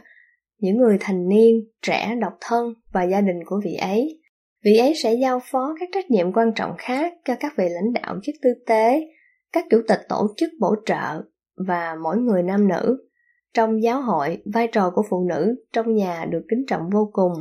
những 0.60 0.78
người 0.78 0.98
thành 1.00 1.28
niên 1.28 1.56
trẻ 1.82 2.16
độc 2.22 2.34
thân 2.42 2.74
và 2.94 3.04
gia 3.04 3.22
đình 3.22 3.40
của 3.46 3.62
vị 3.64 3.74
ấy 3.74 4.22
vị 4.64 4.78
ấy 4.78 4.94
sẽ 5.04 5.14
giao 5.14 5.40
phó 5.52 5.76
các 5.80 5.90
trách 5.94 6.12
nhiệm 6.12 6.34
quan 6.34 6.52
trọng 6.56 6.72
khác 6.78 7.14
cho 7.26 7.36
các 7.40 7.54
vị 7.58 7.66
lãnh 7.70 7.94
đạo 7.94 8.20
chức 8.24 8.36
tư 8.42 8.50
tế 8.68 9.08
các 9.54 9.66
chủ 9.70 9.82
tịch 9.88 10.00
tổ 10.10 10.28
chức 10.38 10.50
bổ 10.60 10.76
trợ 10.86 11.22
và 11.68 11.96
mỗi 12.04 12.18
người 12.18 12.44
nam 12.44 12.68
nữ 12.68 12.98
trong 13.56 13.84
giáo 13.84 14.02
hội, 14.02 14.42
vai 14.54 14.68
trò 14.68 14.90
của 14.90 15.04
phụ 15.10 15.26
nữ 15.30 15.56
trong 15.74 15.94
nhà 15.94 16.26
được 16.30 16.42
kính 16.50 16.66
trọng 16.68 16.90
vô 16.90 17.10
cùng. 17.14 17.34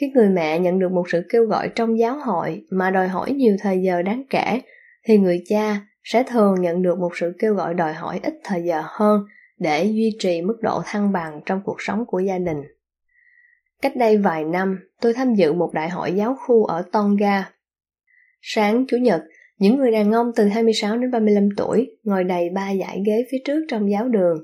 Khi 0.00 0.06
người 0.14 0.28
mẹ 0.28 0.58
nhận 0.58 0.78
được 0.78 0.92
một 0.92 1.02
sự 1.08 1.22
kêu 1.28 1.44
gọi 1.44 1.70
trong 1.74 1.98
giáo 1.98 2.18
hội 2.18 2.62
mà 2.70 2.90
đòi 2.90 3.08
hỏi 3.08 3.32
nhiều 3.32 3.56
thời 3.60 3.82
giờ 3.82 4.02
đáng 4.02 4.22
kể, 4.30 4.60
thì 5.04 5.18
người 5.18 5.42
cha 5.48 5.80
sẽ 6.04 6.22
thường 6.22 6.54
nhận 6.60 6.82
được 6.82 6.98
một 6.98 7.10
sự 7.14 7.32
kêu 7.38 7.54
gọi 7.54 7.74
đòi 7.74 7.92
hỏi 7.92 8.20
ít 8.22 8.34
thời 8.44 8.62
giờ 8.62 8.82
hơn 8.84 9.20
để 9.58 9.84
duy 9.84 10.16
trì 10.18 10.42
mức 10.42 10.56
độ 10.62 10.82
thăng 10.84 11.12
bằng 11.12 11.40
trong 11.46 11.60
cuộc 11.64 11.76
sống 11.78 12.04
của 12.06 12.18
gia 12.18 12.38
đình. 12.38 12.62
Cách 13.82 13.96
đây 13.96 14.16
vài 14.16 14.44
năm, 14.44 14.78
tôi 15.00 15.14
tham 15.14 15.34
dự 15.34 15.52
một 15.52 15.70
đại 15.74 15.88
hội 15.88 16.12
giáo 16.12 16.36
khu 16.46 16.64
ở 16.64 16.82
Tonga. 16.92 17.50
Sáng 18.40 18.84
Chủ 18.88 18.96
nhật, 18.96 19.22
những 19.58 19.76
người 19.76 19.90
đàn 19.90 20.12
ông 20.12 20.30
từ 20.36 20.44
26 20.44 20.96
đến 20.96 21.10
35 21.10 21.48
tuổi 21.56 21.96
ngồi 22.02 22.24
đầy 22.24 22.50
ba 22.50 22.74
dãy 22.80 23.02
ghế 23.06 23.26
phía 23.30 23.38
trước 23.44 23.64
trong 23.68 23.90
giáo 23.90 24.08
đường. 24.08 24.36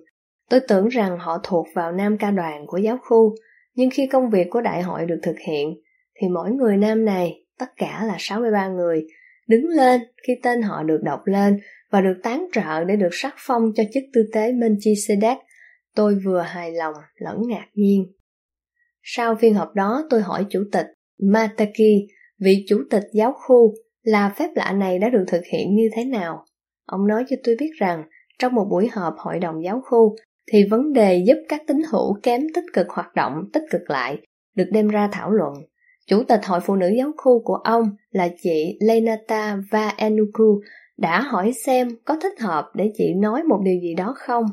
Tôi 0.50 0.60
tưởng 0.68 0.88
rằng 0.88 1.18
họ 1.18 1.40
thuộc 1.42 1.66
vào 1.74 1.92
nam 1.92 2.18
ca 2.18 2.30
đoàn 2.30 2.66
của 2.66 2.76
giáo 2.76 2.98
khu, 3.02 3.34
nhưng 3.74 3.90
khi 3.90 4.06
công 4.06 4.30
việc 4.30 4.46
của 4.50 4.60
đại 4.60 4.82
hội 4.82 5.06
được 5.06 5.18
thực 5.22 5.36
hiện, 5.48 5.74
thì 6.20 6.28
mỗi 6.28 6.50
người 6.50 6.76
nam 6.76 7.04
này, 7.04 7.44
tất 7.58 7.66
cả 7.76 8.04
là 8.04 8.16
63 8.18 8.68
người, 8.68 9.06
đứng 9.48 9.68
lên 9.68 10.00
khi 10.26 10.32
tên 10.42 10.62
họ 10.62 10.82
được 10.82 11.00
đọc 11.02 11.20
lên 11.24 11.60
và 11.92 12.00
được 12.00 12.16
tán 12.22 12.46
trợ 12.52 12.84
để 12.84 12.96
được 12.96 13.08
sắc 13.12 13.34
phong 13.36 13.62
cho 13.74 13.82
chức 13.94 14.02
tư 14.12 14.22
tế 14.32 14.52
Melchizedek. 14.52 15.36
Tôi 15.94 16.18
vừa 16.24 16.40
hài 16.40 16.72
lòng 16.72 16.94
lẫn 17.14 17.36
ngạc 17.48 17.66
nhiên. 17.74 18.12
Sau 19.02 19.34
phiên 19.34 19.54
họp 19.54 19.74
đó 19.74 20.06
tôi 20.10 20.20
hỏi 20.20 20.46
chủ 20.50 20.64
tịch 20.72 20.86
Mataki, 21.22 21.92
vị 22.38 22.64
chủ 22.68 22.82
tịch 22.90 23.04
giáo 23.12 23.32
khu, 23.32 23.74
là 24.02 24.28
phép 24.28 24.50
lạ 24.54 24.72
này 24.72 24.98
đã 24.98 25.08
được 25.08 25.24
thực 25.26 25.42
hiện 25.52 25.74
như 25.74 25.88
thế 25.94 26.04
nào. 26.04 26.44
Ông 26.86 27.06
nói 27.06 27.24
cho 27.28 27.36
tôi 27.44 27.56
biết 27.58 27.70
rằng 27.78 28.04
trong 28.38 28.54
một 28.54 28.66
buổi 28.70 28.88
họp 28.92 29.14
hội 29.18 29.38
đồng 29.38 29.64
giáo 29.64 29.82
khu, 29.84 30.16
thì 30.52 30.64
vấn 30.70 30.92
đề 30.92 31.24
giúp 31.26 31.36
các 31.48 31.62
tín 31.66 31.76
hữu 31.92 32.18
kém 32.22 32.40
tích 32.54 32.64
cực 32.72 32.88
hoạt 32.88 33.14
động 33.14 33.32
tích 33.52 33.62
cực 33.70 33.90
lại 33.90 34.18
được 34.56 34.68
đem 34.72 34.88
ra 34.88 35.08
thảo 35.12 35.30
luận. 35.30 35.52
Chủ 36.06 36.22
tịch 36.28 36.40
Hội 36.44 36.60
Phụ 36.60 36.76
nữ 36.76 36.88
Giáo 36.98 37.12
khu 37.16 37.42
của 37.44 37.54
ông 37.54 37.90
là 38.10 38.28
chị 38.42 38.78
Lenata 38.80 39.58
Vaenuku 39.70 40.60
đã 40.98 41.20
hỏi 41.20 41.52
xem 41.66 41.88
có 42.04 42.16
thích 42.22 42.40
hợp 42.40 42.70
để 42.74 42.92
chị 42.94 43.14
nói 43.14 43.42
một 43.42 43.60
điều 43.64 43.80
gì 43.82 43.94
đó 43.94 44.14
không. 44.16 44.44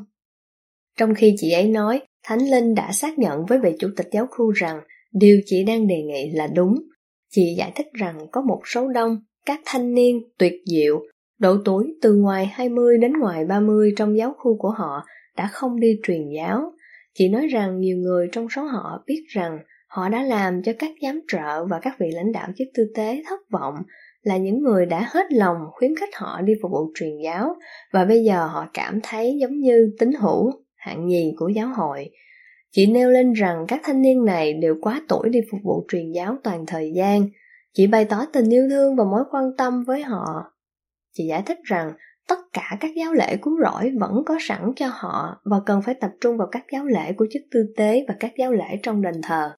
Trong 0.98 1.14
khi 1.14 1.34
chị 1.38 1.52
ấy 1.52 1.68
nói, 1.68 2.00
Thánh 2.24 2.50
Linh 2.50 2.74
đã 2.74 2.92
xác 2.92 3.18
nhận 3.18 3.46
với 3.46 3.58
vị 3.58 3.70
chủ 3.78 3.88
tịch 3.96 4.08
giáo 4.12 4.26
khu 4.30 4.50
rằng 4.50 4.80
điều 5.12 5.40
chị 5.46 5.64
đang 5.64 5.86
đề 5.86 6.02
nghị 6.02 6.30
là 6.34 6.46
đúng. 6.46 6.82
Chị 7.30 7.54
giải 7.58 7.72
thích 7.74 7.86
rằng 7.92 8.18
có 8.32 8.40
một 8.40 8.60
số 8.64 8.88
đông 8.88 9.16
các 9.46 9.60
thanh 9.64 9.94
niên 9.94 10.20
tuyệt 10.38 10.52
diệu, 10.66 11.02
độ 11.38 11.56
tuổi 11.64 11.94
từ 12.02 12.14
ngoài 12.14 12.46
20 12.46 12.98
đến 12.98 13.12
ngoài 13.20 13.44
30 13.44 13.92
trong 13.96 14.16
giáo 14.16 14.34
khu 14.38 14.58
của 14.58 14.70
họ 14.70 15.04
đã 15.36 15.48
không 15.52 15.80
đi 15.80 16.00
truyền 16.02 16.28
giáo. 16.36 16.72
Chị 17.14 17.28
nói 17.28 17.46
rằng 17.46 17.80
nhiều 17.80 17.96
người 17.96 18.28
trong 18.32 18.48
số 18.48 18.62
họ 18.62 19.04
biết 19.06 19.24
rằng 19.28 19.58
họ 19.88 20.08
đã 20.08 20.22
làm 20.22 20.62
cho 20.62 20.72
các 20.78 20.90
giám 21.02 21.20
trợ 21.28 21.64
và 21.64 21.78
các 21.82 21.96
vị 21.98 22.06
lãnh 22.12 22.32
đạo 22.32 22.48
chức 22.56 22.68
tư 22.74 22.84
tế 22.94 23.22
thất 23.28 23.40
vọng 23.50 23.74
là 24.22 24.36
những 24.36 24.62
người 24.62 24.86
đã 24.86 25.08
hết 25.10 25.32
lòng 25.32 25.56
khuyến 25.72 25.96
khích 25.96 26.16
họ 26.16 26.40
đi 26.40 26.52
phục 26.62 26.70
vụ 26.72 26.92
truyền 26.94 27.18
giáo 27.24 27.54
và 27.92 28.04
bây 28.04 28.24
giờ 28.24 28.46
họ 28.46 28.66
cảm 28.74 29.00
thấy 29.02 29.36
giống 29.40 29.58
như 29.58 29.94
tín 29.98 30.12
hữu 30.20 30.52
hạng 30.76 31.06
nhì 31.06 31.34
của 31.36 31.48
giáo 31.48 31.68
hội. 31.76 32.10
Chị 32.72 32.86
nêu 32.86 33.10
lên 33.10 33.32
rằng 33.32 33.64
các 33.68 33.80
thanh 33.84 34.02
niên 34.02 34.24
này 34.24 34.52
đều 34.52 34.74
quá 34.80 35.02
tuổi 35.08 35.28
đi 35.28 35.40
phục 35.50 35.60
vụ 35.64 35.84
truyền 35.88 36.12
giáo 36.12 36.36
toàn 36.44 36.66
thời 36.66 36.92
gian. 36.96 37.28
Chị 37.72 37.86
bày 37.86 38.04
tỏ 38.04 38.26
tình 38.32 38.50
yêu 38.50 38.68
thương 38.70 38.96
và 38.96 39.04
mối 39.04 39.24
quan 39.30 39.44
tâm 39.58 39.84
với 39.84 40.02
họ. 40.02 40.24
Chị 41.12 41.26
giải 41.28 41.42
thích 41.46 41.58
rằng 41.64 41.92
tất 42.28 42.38
cả 42.52 42.76
các 42.80 42.90
giáo 42.96 43.12
lễ 43.12 43.36
cứu 43.42 43.54
rỗi 43.64 43.92
vẫn 44.00 44.22
có 44.26 44.36
sẵn 44.40 44.72
cho 44.76 44.86
họ 44.90 45.40
và 45.44 45.60
cần 45.66 45.82
phải 45.82 45.94
tập 45.94 46.10
trung 46.20 46.36
vào 46.36 46.48
các 46.52 46.64
giáo 46.72 46.84
lễ 46.84 47.12
của 47.12 47.26
chức 47.30 47.42
tư 47.50 47.60
tế 47.76 48.04
và 48.08 48.14
các 48.20 48.32
giáo 48.38 48.52
lễ 48.52 48.78
trong 48.82 49.02
đền 49.02 49.14
thờ. 49.22 49.50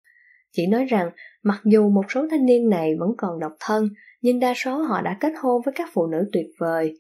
Chị 0.53 0.67
nói 0.67 0.85
rằng 0.85 1.11
mặc 1.43 1.61
dù 1.65 1.91
một 1.91 2.05
số 2.09 2.27
thanh 2.31 2.47
niên 2.47 2.69
này 2.69 2.97
vẫn 2.99 3.11
còn 3.19 3.41
độc 3.41 3.53
thân, 3.61 3.89
nhưng 4.23 4.41
đa 4.41 4.55
số 4.57 4.83
họ 4.83 5.01
đã 5.01 5.17
kết 5.21 5.33
hôn 5.43 5.63
với 5.65 5.75
các 5.77 5.89
phụ 5.93 6.07
nữ 6.07 6.19
tuyệt 6.33 6.47
vời. 6.59 6.95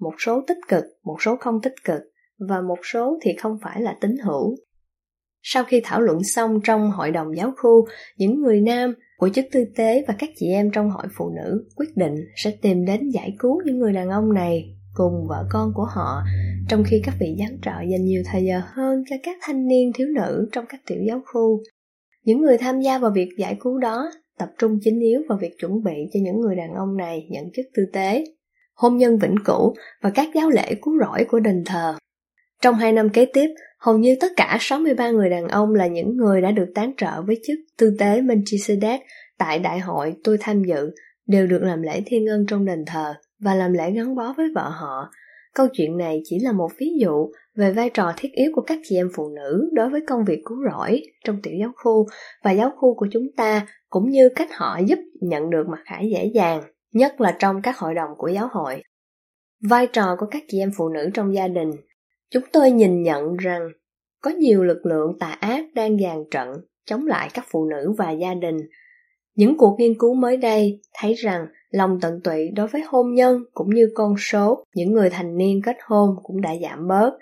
Một 0.00 0.14
số 0.18 0.42
tích 0.46 0.58
cực, 0.68 0.84
một 1.04 1.16
số 1.20 1.36
không 1.36 1.60
tích 1.62 1.74
cực, 1.84 2.00
và 2.48 2.60
một 2.60 2.78
số 2.82 3.18
thì 3.22 3.30
không 3.38 3.58
phải 3.62 3.80
là 3.82 3.96
tín 4.00 4.16
hữu. 4.24 4.56
Sau 5.42 5.64
khi 5.64 5.80
thảo 5.84 6.00
luận 6.00 6.24
xong 6.24 6.60
trong 6.64 6.90
hội 6.90 7.10
đồng 7.10 7.36
giáo 7.36 7.52
khu, 7.56 7.86
những 8.16 8.42
người 8.42 8.60
nam, 8.60 8.94
của 9.16 9.28
chức 9.28 9.44
tư 9.52 9.64
tế 9.76 10.04
và 10.08 10.14
các 10.18 10.30
chị 10.36 10.46
em 10.46 10.70
trong 10.70 10.90
hội 10.90 11.06
phụ 11.16 11.30
nữ 11.36 11.68
quyết 11.76 11.96
định 11.96 12.14
sẽ 12.36 12.50
tìm 12.62 12.84
đến 12.84 13.00
giải 13.10 13.36
cứu 13.38 13.62
những 13.64 13.78
người 13.78 13.92
đàn 13.92 14.08
ông 14.08 14.32
này 14.32 14.64
cùng 14.94 15.26
vợ 15.28 15.44
con 15.50 15.72
của 15.74 15.84
họ, 15.94 16.22
trong 16.68 16.84
khi 16.86 17.02
các 17.04 17.14
vị 17.20 17.36
giám 17.38 17.58
trợ 17.62 17.90
dành 17.90 18.04
nhiều 18.04 18.22
thời 18.26 18.44
giờ 18.44 18.60
hơn 18.64 19.04
cho 19.10 19.16
các 19.22 19.36
thanh 19.42 19.66
niên 19.66 19.92
thiếu 19.94 20.06
nữ 20.06 20.48
trong 20.52 20.64
các 20.68 20.80
tiểu 20.86 20.98
giáo 21.08 21.20
khu. 21.32 21.62
Những 22.24 22.40
người 22.40 22.58
tham 22.58 22.80
gia 22.80 22.98
vào 22.98 23.10
việc 23.10 23.28
giải 23.38 23.56
cứu 23.60 23.78
đó 23.78 24.10
tập 24.38 24.48
trung 24.58 24.78
chính 24.82 25.00
yếu 25.00 25.20
vào 25.28 25.38
việc 25.38 25.58
chuẩn 25.58 25.82
bị 25.84 25.94
cho 26.12 26.20
những 26.22 26.40
người 26.40 26.56
đàn 26.56 26.74
ông 26.74 26.96
này 26.96 27.26
nhận 27.30 27.44
chức 27.54 27.66
tư 27.74 27.82
tế, 27.92 28.24
hôn 28.74 28.96
nhân 28.96 29.18
vĩnh 29.18 29.34
cửu 29.44 29.74
và 30.02 30.10
các 30.14 30.28
giáo 30.34 30.50
lễ 30.50 30.74
cứu 30.82 30.94
rỗi 31.00 31.24
của 31.28 31.40
đền 31.40 31.62
thờ. 31.66 31.94
Trong 32.62 32.74
hai 32.74 32.92
năm 32.92 33.08
kế 33.08 33.26
tiếp, 33.26 33.48
hầu 33.78 33.98
như 33.98 34.16
tất 34.20 34.32
cả 34.36 34.56
63 34.60 35.10
người 35.10 35.30
đàn 35.30 35.48
ông 35.48 35.74
là 35.74 35.86
những 35.86 36.16
người 36.16 36.40
đã 36.40 36.50
được 36.50 36.72
tán 36.74 36.92
trợ 36.96 37.22
với 37.22 37.40
chức 37.46 37.58
tư 37.78 37.96
tế 37.98 38.20
Melchizedek 38.20 38.98
tại 39.38 39.58
đại 39.58 39.78
hội 39.78 40.14
tôi 40.24 40.36
tham 40.40 40.64
dự 40.64 40.90
đều 41.26 41.46
được 41.46 41.62
làm 41.62 41.82
lễ 41.82 42.02
thiên 42.06 42.26
ân 42.26 42.46
trong 42.48 42.64
đền 42.64 42.84
thờ 42.86 43.14
và 43.40 43.54
làm 43.54 43.72
lễ 43.72 43.90
gắn 43.90 44.14
bó 44.14 44.34
với 44.36 44.46
vợ 44.54 44.68
họ. 44.68 45.10
Câu 45.56 45.66
chuyện 45.72 45.96
này 45.96 46.20
chỉ 46.24 46.38
là 46.38 46.52
một 46.52 46.68
ví 46.78 46.90
dụ 47.00 47.30
về 47.54 47.72
vai 47.72 47.90
trò 47.90 48.12
thiết 48.16 48.32
yếu 48.32 48.50
của 48.54 48.62
các 48.62 48.78
chị 48.84 48.96
em 48.96 49.08
phụ 49.14 49.28
nữ 49.28 49.70
đối 49.72 49.90
với 49.90 50.00
công 50.06 50.24
việc 50.24 50.42
cứu 50.44 50.58
rỗi 50.72 51.02
trong 51.24 51.42
tiểu 51.42 51.54
giáo 51.60 51.72
khu 51.76 52.06
và 52.44 52.50
giáo 52.50 52.70
khu 52.76 52.94
của 52.94 53.06
chúng 53.12 53.26
ta 53.36 53.66
cũng 53.90 54.10
như 54.10 54.28
cách 54.36 54.48
họ 54.52 54.78
giúp 54.86 54.98
nhận 55.20 55.50
được 55.50 55.68
mặt 55.68 55.82
khải 55.84 56.10
dễ 56.10 56.30
dàng, 56.34 56.62
nhất 56.92 57.20
là 57.20 57.36
trong 57.38 57.62
các 57.62 57.78
hội 57.78 57.94
đồng 57.94 58.10
của 58.18 58.28
giáo 58.28 58.48
hội. 58.52 58.82
Vai 59.68 59.86
trò 59.86 60.16
của 60.18 60.26
các 60.30 60.42
chị 60.48 60.58
em 60.58 60.70
phụ 60.76 60.88
nữ 60.88 61.10
trong 61.14 61.34
gia 61.34 61.48
đình 61.48 61.70
Chúng 62.30 62.42
tôi 62.52 62.70
nhìn 62.70 63.02
nhận 63.02 63.36
rằng 63.36 63.68
có 64.22 64.30
nhiều 64.30 64.64
lực 64.64 64.86
lượng 64.86 65.18
tà 65.20 65.26
ác 65.40 65.64
đang 65.74 65.98
dàn 65.98 66.24
trận 66.30 66.48
chống 66.84 67.06
lại 67.06 67.30
các 67.34 67.44
phụ 67.48 67.64
nữ 67.70 67.94
và 67.98 68.10
gia 68.10 68.34
đình. 68.34 68.56
Những 69.36 69.56
cuộc 69.58 69.76
nghiên 69.78 69.98
cứu 69.98 70.14
mới 70.14 70.36
đây 70.36 70.80
thấy 70.94 71.14
rằng 71.14 71.46
lòng 71.70 71.98
tận 72.00 72.20
tụy 72.24 72.50
đối 72.54 72.66
với 72.66 72.82
hôn 72.86 73.14
nhân 73.14 73.42
cũng 73.54 73.70
như 73.74 73.88
con 73.94 74.14
số 74.18 74.64
những 74.74 74.92
người 74.92 75.10
thành 75.10 75.36
niên 75.36 75.62
kết 75.62 75.76
hôn 75.86 76.10
cũng 76.22 76.40
đã 76.40 76.50
giảm 76.62 76.88
bớt. 76.88 77.12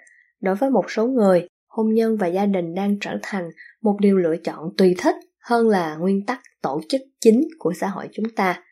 Đối 0.41 0.55
với 0.55 0.71
một 0.71 0.91
số 0.91 1.07
người, 1.07 1.49
hôn 1.69 1.95
nhân 1.95 2.17
và 2.17 2.27
gia 2.27 2.47
đình 2.47 2.75
đang 2.75 2.97
trở 3.01 3.11
thành 3.23 3.51
một 3.83 3.97
điều 4.01 4.19
lựa 4.19 4.37
chọn 4.37 4.77
tùy 4.77 4.95
thích 4.99 5.15
hơn 5.41 5.69
là 5.69 5.97
nguyên 5.97 6.27
tắc 6.27 6.41
tổ 6.63 6.81
chức 6.89 7.01
chính 7.21 7.49
của 7.59 7.73
xã 7.81 7.89
hội 7.89 8.09
chúng 8.13 8.27
ta. 8.37 8.63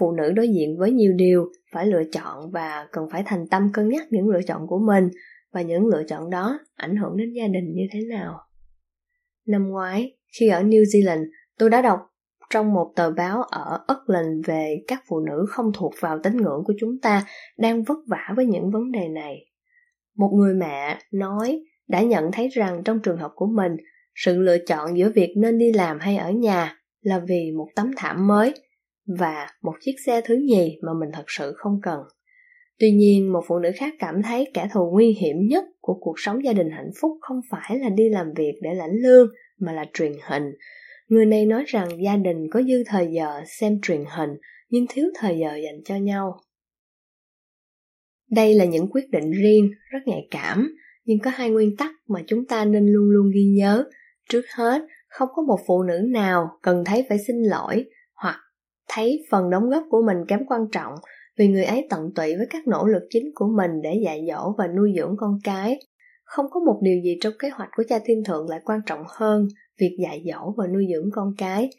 Phụ 0.00 0.12
nữ 0.12 0.32
đối 0.32 0.48
diện 0.48 0.76
với 0.78 0.92
nhiều 0.92 1.12
điều 1.12 1.52
phải 1.72 1.86
lựa 1.86 2.02
chọn 2.12 2.50
và 2.50 2.88
cần 2.92 3.04
phải 3.12 3.22
thành 3.26 3.48
tâm 3.50 3.72
cân 3.72 3.88
nhắc 3.88 4.06
những 4.10 4.28
lựa 4.28 4.42
chọn 4.46 4.66
của 4.66 4.78
mình 4.78 5.08
và 5.52 5.62
những 5.62 5.86
lựa 5.86 6.02
chọn 6.08 6.30
đó 6.30 6.58
ảnh 6.76 6.96
hưởng 6.96 7.16
đến 7.16 7.32
gia 7.32 7.46
đình 7.46 7.72
như 7.74 7.82
thế 7.92 8.00
nào. 8.10 8.40
Năm 9.46 9.68
ngoái, 9.68 10.16
khi 10.38 10.48
ở 10.48 10.62
New 10.62 10.82
Zealand, 10.82 11.24
tôi 11.58 11.70
đã 11.70 11.82
đọc 11.82 12.00
trong 12.50 12.72
một 12.72 12.92
tờ 12.96 13.10
báo 13.10 13.42
ở 13.42 13.84
Auckland 13.86 14.46
về 14.46 14.84
các 14.86 15.02
phụ 15.08 15.20
nữ 15.20 15.46
không 15.48 15.72
thuộc 15.74 15.94
vào 16.00 16.18
tín 16.22 16.36
ngưỡng 16.36 16.64
của 16.64 16.74
chúng 16.80 17.00
ta 17.02 17.26
đang 17.58 17.82
vất 17.82 17.98
vả 18.06 18.32
với 18.36 18.46
những 18.46 18.70
vấn 18.70 18.92
đề 18.92 19.08
này. 19.08 19.46
Một 20.16 20.30
người 20.34 20.54
mẹ 20.54 20.98
nói 21.12 21.64
đã 21.88 22.02
nhận 22.02 22.32
thấy 22.32 22.48
rằng 22.48 22.82
trong 22.84 23.00
trường 23.00 23.18
hợp 23.18 23.32
của 23.34 23.46
mình, 23.46 23.72
sự 24.14 24.40
lựa 24.40 24.58
chọn 24.58 24.98
giữa 24.98 25.10
việc 25.14 25.34
nên 25.36 25.58
đi 25.58 25.72
làm 25.72 25.98
hay 26.00 26.16
ở 26.16 26.30
nhà 26.30 26.78
là 27.00 27.18
vì 27.18 27.50
một 27.56 27.68
tấm 27.74 27.90
thảm 27.96 28.26
mới 28.26 28.54
và 29.18 29.46
một 29.62 29.74
chiếc 29.80 29.94
xe 30.06 30.20
thứ 30.20 30.34
nhì 30.34 30.78
mà 30.82 30.92
mình 31.00 31.08
thật 31.12 31.24
sự 31.26 31.52
không 31.56 31.80
cần. 31.82 32.00
Tuy 32.78 32.90
nhiên, 32.90 33.32
một 33.32 33.44
phụ 33.48 33.58
nữ 33.58 33.70
khác 33.76 33.94
cảm 33.98 34.22
thấy 34.22 34.50
kẻ 34.54 34.68
thù 34.72 34.90
nguy 34.92 35.16
hiểm 35.20 35.36
nhất 35.48 35.64
của 35.80 35.94
cuộc 36.00 36.14
sống 36.16 36.44
gia 36.44 36.52
đình 36.52 36.70
hạnh 36.70 36.90
phúc 37.00 37.10
không 37.20 37.40
phải 37.50 37.78
là 37.78 37.88
đi 37.88 38.08
làm 38.08 38.32
việc 38.36 38.54
để 38.62 38.74
lãnh 38.74 38.96
lương, 39.02 39.28
mà 39.58 39.72
là 39.72 39.84
truyền 39.94 40.12
hình. 40.28 40.42
Người 41.08 41.26
này 41.26 41.46
nói 41.46 41.64
rằng 41.66 41.88
gia 42.04 42.16
đình 42.16 42.36
có 42.50 42.62
dư 42.62 42.84
thời 42.86 43.08
giờ 43.12 43.42
xem 43.46 43.80
truyền 43.82 44.04
hình, 44.16 44.30
nhưng 44.70 44.86
thiếu 44.88 45.04
thời 45.14 45.38
giờ 45.38 45.56
dành 45.64 45.82
cho 45.84 45.96
nhau. 45.96 46.40
Đây 48.30 48.54
là 48.54 48.64
những 48.64 48.88
quyết 48.90 49.10
định 49.10 49.30
riêng, 49.30 49.70
rất 49.90 49.98
nhạy 50.06 50.28
cảm, 50.30 50.76
nhưng 51.04 51.18
có 51.18 51.30
hai 51.30 51.50
nguyên 51.50 51.76
tắc 51.76 51.90
mà 52.08 52.20
chúng 52.26 52.46
ta 52.46 52.64
nên 52.64 52.86
luôn 52.86 53.10
luôn 53.10 53.30
ghi 53.34 53.44
nhớ. 53.44 53.84
Trước 54.28 54.44
hết, 54.54 54.82
không 55.08 55.28
có 55.34 55.42
một 55.42 55.58
phụ 55.66 55.82
nữ 55.82 56.00
nào 56.08 56.48
cần 56.62 56.84
thấy 56.84 57.06
phải 57.08 57.18
xin 57.26 57.36
lỗi 57.42 57.84
hoặc 58.14 58.36
thấy 58.88 59.24
phần 59.30 59.50
đóng 59.50 59.70
góp 59.70 59.82
của 59.90 60.02
mình 60.06 60.16
kém 60.28 60.40
quan 60.46 60.60
trọng 60.72 60.94
vì 61.38 61.48
người 61.48 61.64
ấy 61.64 61.86
tận 61.90 62.00
tụy 62.14 62.36
với 62.36 62.46
các 62.50 62.66
nỗ 62.66 62.86
lực 62.86 63.02
chính 63.10 63.30
của 63.34 63.46
mình 63.56 63.70
để 63.82 64.00
dạy 64.04 64.24
dỗ 64.28 64.54
và 64.58 64.66
nuôi 64.66 64.92
dưỡng 64.96 65.14
con 65.18 65.38
cái. 65.44 65.78
Không 66.24 66.46
có 66.50 66.60
một 66.60 66.80
điều 66.82 67.00
gì 67.04 67.18
trong 67.20 67.32
kế 67.38 67.48
hoạch 67.48 67.68
của 67.76 67.82
cha 67.88 67.98
thiên 68.04 68.24
thượng 68.24 68.48
lại 68.48 68.60
quan 68.64 68.80
trọng 68.86 69.02
hơn 69.08 69.48
việc 69.80 69.96
dạy 70.02 70.22
dỗ 70.32 70.54
và 70.56 70.66
nuôi 70.66 70.86
dưỡng 70.92 71.10
con 71.12 71.34
cái. 71.38 71.70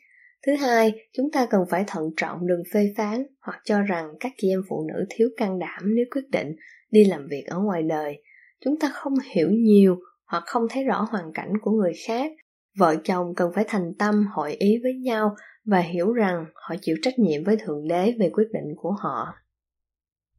Thứ 0.47 0.55
hai, 0.55 0.93
chúng 1.17 1.31
ta 1.31 1.47
cần 1.49 1.61
phải 1.69 1.83
thận 1.87 2.09
trọng 2.17 2.47
đừng 2.47 2.63
phê 2.73 2.93
phán 2.97 3.25
hoặc 3.41 3.61
cho 3.65 3.81
rằng 3.81 4.05
các 4.19 4.31
chị 4.37 4.49
em 4.49 4.61
phụ 4.69 4.87
nữ 4.87 5.05
thiếu 5.09 5.29
can 5.37 5.59
đảm 5.59 5.95
nếu 5.95 6.05
quyết 6.11 6.29
định 6.31 6.55
đi 6.91 7.03
làm 7.03 7.27
việc 7.27 7.43
ở 7.47 7.59
ngoài 7.59 7.83
đời. 7.83 8.21
Chúng 8.65 8.79
ta 8.79 8.89
không 8.93 9.13
hiểu 9.35 9.49
nhiều 9.51 9.97
hoặc 10.27 10.43
không 10.45 10.63
thấy 10.69 10.83
rõ 10.83 11.07
hoàn 11.11 11.33
cảnh 11.33 11.53
của 11.61 11.71
người 11.71 11.93
khác. 12.07 12.31
Vợ 12.77 12.95
chồng 13.03 13.33
cần 13.35 13.51
phải 13.55 13.65
thành 13.67 13.93
tâm 13.99 14.25
hội 14.35 14.53
ý 14.53 14.79
với 14.83 14.93
nhau 14.93 15.35
và 15.65 15.79
hiểu 15.79 16.13
rằng 16.13 16.45
họ 16.53 16.75
chịu 16.81 16.95
trách 17.01 17.19
nhiệm 17.19 17.43
với 17.43 17.57
Thượng 17.57 17.87
Đế 17.87 18.13
về 18.19 18.29
quyết 18.33 18.47
định 18.53 18.75
của 18.77 18.91
họ. 18.99 19.27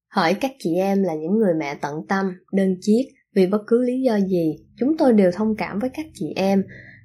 Hỏi 0.09 0.35
các 0.40 0.51
chị 0.59 0.75
em 0.75 1.03
là 1.03 1.14
những 1.14 1.38
người 1.38 1.55
mẹ 1.59 1.75
tận 1.81 1.94
tâm, 2.09 2.27
đơn 2.53 2.77
chiết, 2.81 3.07
vì 3.35 3.46
bất 3.46 3.61
cứ 3.66 3.83
lý 3.83 4.03
do 4.07 4.20
gì, 4.20 4.57
chúng 4.79 4.96
tôi 4.99 5.12
đều 5.12 5.31
thông 5.35 5.57
cảm 5.59 5.79
với 5.79 5.90
các 5.94 6.07
chị 6.14 6.27
em. 6.37 6.62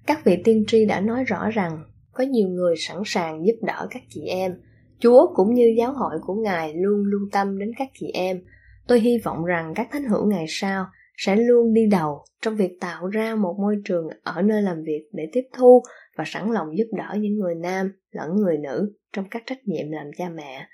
Các 0.07 0.25
vị 0.25 0.37
tiên 0.43 0.63
tri 0.67 0.85
đã 0.85 0.99
nói 0.99 1.23
rõ 1.23 1.49
rằng, 1.49 1.83
có 2.11 2.23
nhiều 2.23 2.47
người 2.47 2.75
sẵn 2.77 2.97
sàng 3.05 3.45
giúp 3.45 3.55
đỡ 3.61 3.87
các 3.91 4.03
chị 4.09 4.21
em. 4.21 4.51
Chúa 4.99 5.33
cũng 5.35 5.53
như 5.53 5.75
giáo 5.77 5.93
hội 5.93 6.15
của 6.25 6.33
Ngài 6.33 6.73
luôn 6.73 7.03
lưu 7.05 7.29
tâm 7.31 7.59
đến 7.59 7.71
các 7.77 7.87
chị 7.99 8.07
em. 8.13 8.41
Tôi 8.87 8.99
hy 8.99 9.17
vọng 9.23 9.45
rằng 9.45 9.73
các 9.75 9.87
thánh 9.91 10.05
hữu 10.05 10.25
ngày 10.25 10.45
sau 10.47 10.85
sẽ 11.17 11.35
luôn 11.35 11.73
đi 11.73 11.87
đầu 11.91 12.23
trong 12.41 12.55
việc 12.55 12.77
tạo 12.81 13.07
ra 13.07 13.35
một 13.35 13.55
môi 13.61 13.75
trường 13.85 14.07
ở 14.23 14.41
nơi 14.41 14.61
làm 14.61 14.83
việc 14.83 15.09
để 15.11 15.29
tiếp 15.31 15.43
thu 15.53 15.83
và 16.17 16.23
sẵn 16.27 16.51
lòng 16.51 16.77
giúp 16.77 16.87
đỡ 16.97 17.15
những 17.19 17.35
người 17.35 17.55
nam 17.55 17.91
lẫn 18.11 18.35
người 18.35 18.57
nữ 18.57 18.93
trong 19.13 19.25
các 19.31 19.43
trách 19.45 19.59
nhiệm 19.65 19.91
làm 19.91 20.07
cha 20.17 20.29
mẹ 20.29 20.67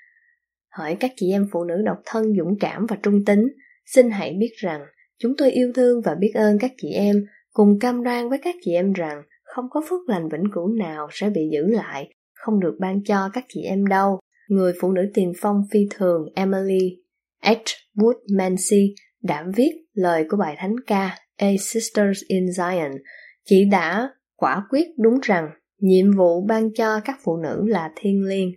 hỏi 0.72 0.96
các 1.00 1.12
chị 1.16 1.30
em 1.30 1.46
phụ 1.52 1.64
nữ 1.64 1.74
độc 1.84 1.96
thân, 2.04 2.24
dũng 2.38 2.58
cảm 2.60 2.86
và 2.86 2.96
trung 3.02 3.24
tính 3.24 3.48
xin 3.86 4.10
hãy 4.10 4.36
biết 4.40 4.52
rằng 4.56 4.80
chúng 5.18 5.32
tôi 5.38 5.50
yêu 5.50 5.72
thương 5.74 6.00
và 6.04 6.14
biết 6.14 6.32
ơn 6.34 6.58
các 6.58 6.72
chị 6.76 6.88
em 6.88 7.16
cùng 7.52 7.78
cam 7.78 8.02
đoan 8.02 8.28
với 8.28 8.38
các 8.42 8.54
chị 8.62 8.72
em 8.72 8.92
rằng 8.92 9.22
không 9.42 9.64
có 9.70 9.82
phước 9.88 10.08
lành 10.08 10.28
vĩnh 10.28 10.44
cửu 10.54 10.68
nào 10.68 11.08
sẽ 11.10 11.30
bị 11.30 11.40
giữ 11.52 11.66
lại, 11.66 12.14
không 12.34 12.60
được 12.60 12.76
ban 12.80 13.04
cho 13.04 13.30
các 13.32 13.44
chị 13.48 13.62
em 13.62 13.86
đâu. 13.86 14.20
Người 14.48 14.72
phụ 14.80 14.92
nữ 14.92 15.02
tiền 15.14 15.32
phong 15.40 15.62
phi 15.72 15.80
thường, 15.90 16.28
emily 16.34 17.02
h. 17.44 17.50
Wood 17.96 18.14
mancy, 18.38 18.94
đã 19.22 19.46
viết 19.56 19.70
lời 19.92 20.26
của 20.30 20.36
bài 20.36 20.56
thánh 20.58 20.74
ca 20.86 21.18
A 21.36 21.48
Sisters 21.60 22.20
in 22.28 22.44
Zion. 22.44 22.98
Chị 23.44 23.64
đã 23.70 24.10
quả 24.36 24.62
quyết 24.70 24.86
đúng 24.98 25.20
rằng 25.22 25.50
nhiệm 25.78 26.12
vụ 26.16 26.46
ban 26.46 26.74
cho 26.74 27.00
các 27.00 27.18
phụ 27.24 27.36
nữ 27.36 27.64
là 27.66 27.90
thiêng 27.96 28.24
liêng. 28.24 28.52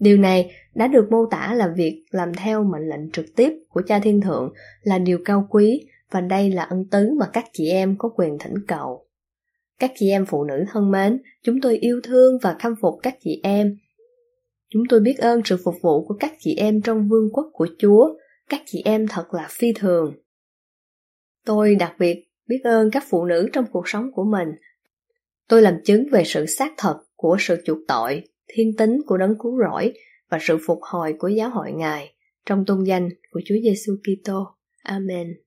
Điều 0.00 0.16
này 0.16 0.50
đã 0.74 0.86
được 0.86 1.08
mô 1.10 1.26
tả 1.30 1.54
là 1.54 1.68
việc 1.76 2.04
làm 2.10 2.34
theo 2.34 2.64
mệnh 2.64 2.88
lệnh 2.88 3.10
trực 3.10 3.26
tiếp 3.36 3.52
của 3.68 3.82
cha 3.86 3.98
thiên 3.98 4.20
thượng 4.20 4.52
là 4.82 4.98
điều 4.98 5.18
cao 5.24 5.46
quý 5.50 5.86
và 6.10 6.20
đây 6.20 6.50
là 6.50 6.62
ân 6.62 6.84
tứ 6.90 7.10
mà 7.18 7.26
các 7.32 7.44
chị 7.52 7.68
em 7.68 7.96
có 7.98 8.08
quyền 8.16 8.38
thỉnh 8.38 8.54
cầu. 8.68 9.06
Các 9.78 9.92
chị 9.96 10.10
em 10.10 10.26
phụ 10.26 10.44
nữ 10.44 10.64
thân 10.72 10.90
mến, 10.90 11.22
chúng 11.42 11.60
tôi 11.60 11.78
yêu 11.78 12.00
thương 12.04 12.38
và 12.42 12.56
khâm 12.60 12.74
phục 12.80 12.94
các 13.02 13.16
chị 13.20 13.40
em. 13.42 13.76
Chúng 14.68 14.82
tôi 14.88 15.00
biết 15.00 15.18
ơn 15.18 15.40
sự 15.44 15.56
phục 15.64 15.74
vụ 15.82 16.06
của 16.06 16.16
các 16.20 16.32
chị 16.38 16.54
em 16.56 16.82
trong 16.82 17.08
vương 17.08 17.28
quốc 17.32 17.46
của 17.52 17.68
Chúa. 17.78 18.14
Các 18.48 18.62
chị 18.66 18.82
em 18.84 19.06
thật 19.08 19.34
là 19.34 19.46
phi 19.50 19.72
thường. 19.72 20.14
Tôi 21.44 21.74
đặc 21.74 21.94
biệt 21.98 22.28
biết 22.46 22.60
ơn 22.64 22.90
các 22.90 23.04
phụ 23.08 23.24
nữ 23.24 23.48
trong 23.52 23.64
cuộc 23.72 23.88
sống 23.88 24.12
của 24.12 24.24
mình. 24.24 24.48
Tôi 25.48 25.62
làm 25.62 25.74
chứng 25.84 26.06
về 26.12 26.22
sự 26.26 26.46
xác 26.46 26.72
thật 26.76 26.96
của 27.16 27.36
sự 27.40 27.56
chuộc 27.64 27.78
tội 27.88 28.22
thiên 28.48 28.76
tính 28.76 28.98
của 29.06 29.16
đấng 29.16 29.34
cứu 29.38 29.58
rỗi 29.58 29.92
và 30.30 30.38
sự 30.40 30.58
phục 30.66 30.78
hồi 30.82 31.14
của 31.18 31.28
giáo 31.28 31.50
hội 31.50 31.72
Ngài 31.72 32.14
trong 32.46 32.64
tôn 32.66 32.84
danh 32.84 33.08
của 33.30 33.40
Chúa 33.44 33.54
Giêsu 33.62 33.92
Kitô. 34.02 34.46
Amen. 34.82 35.45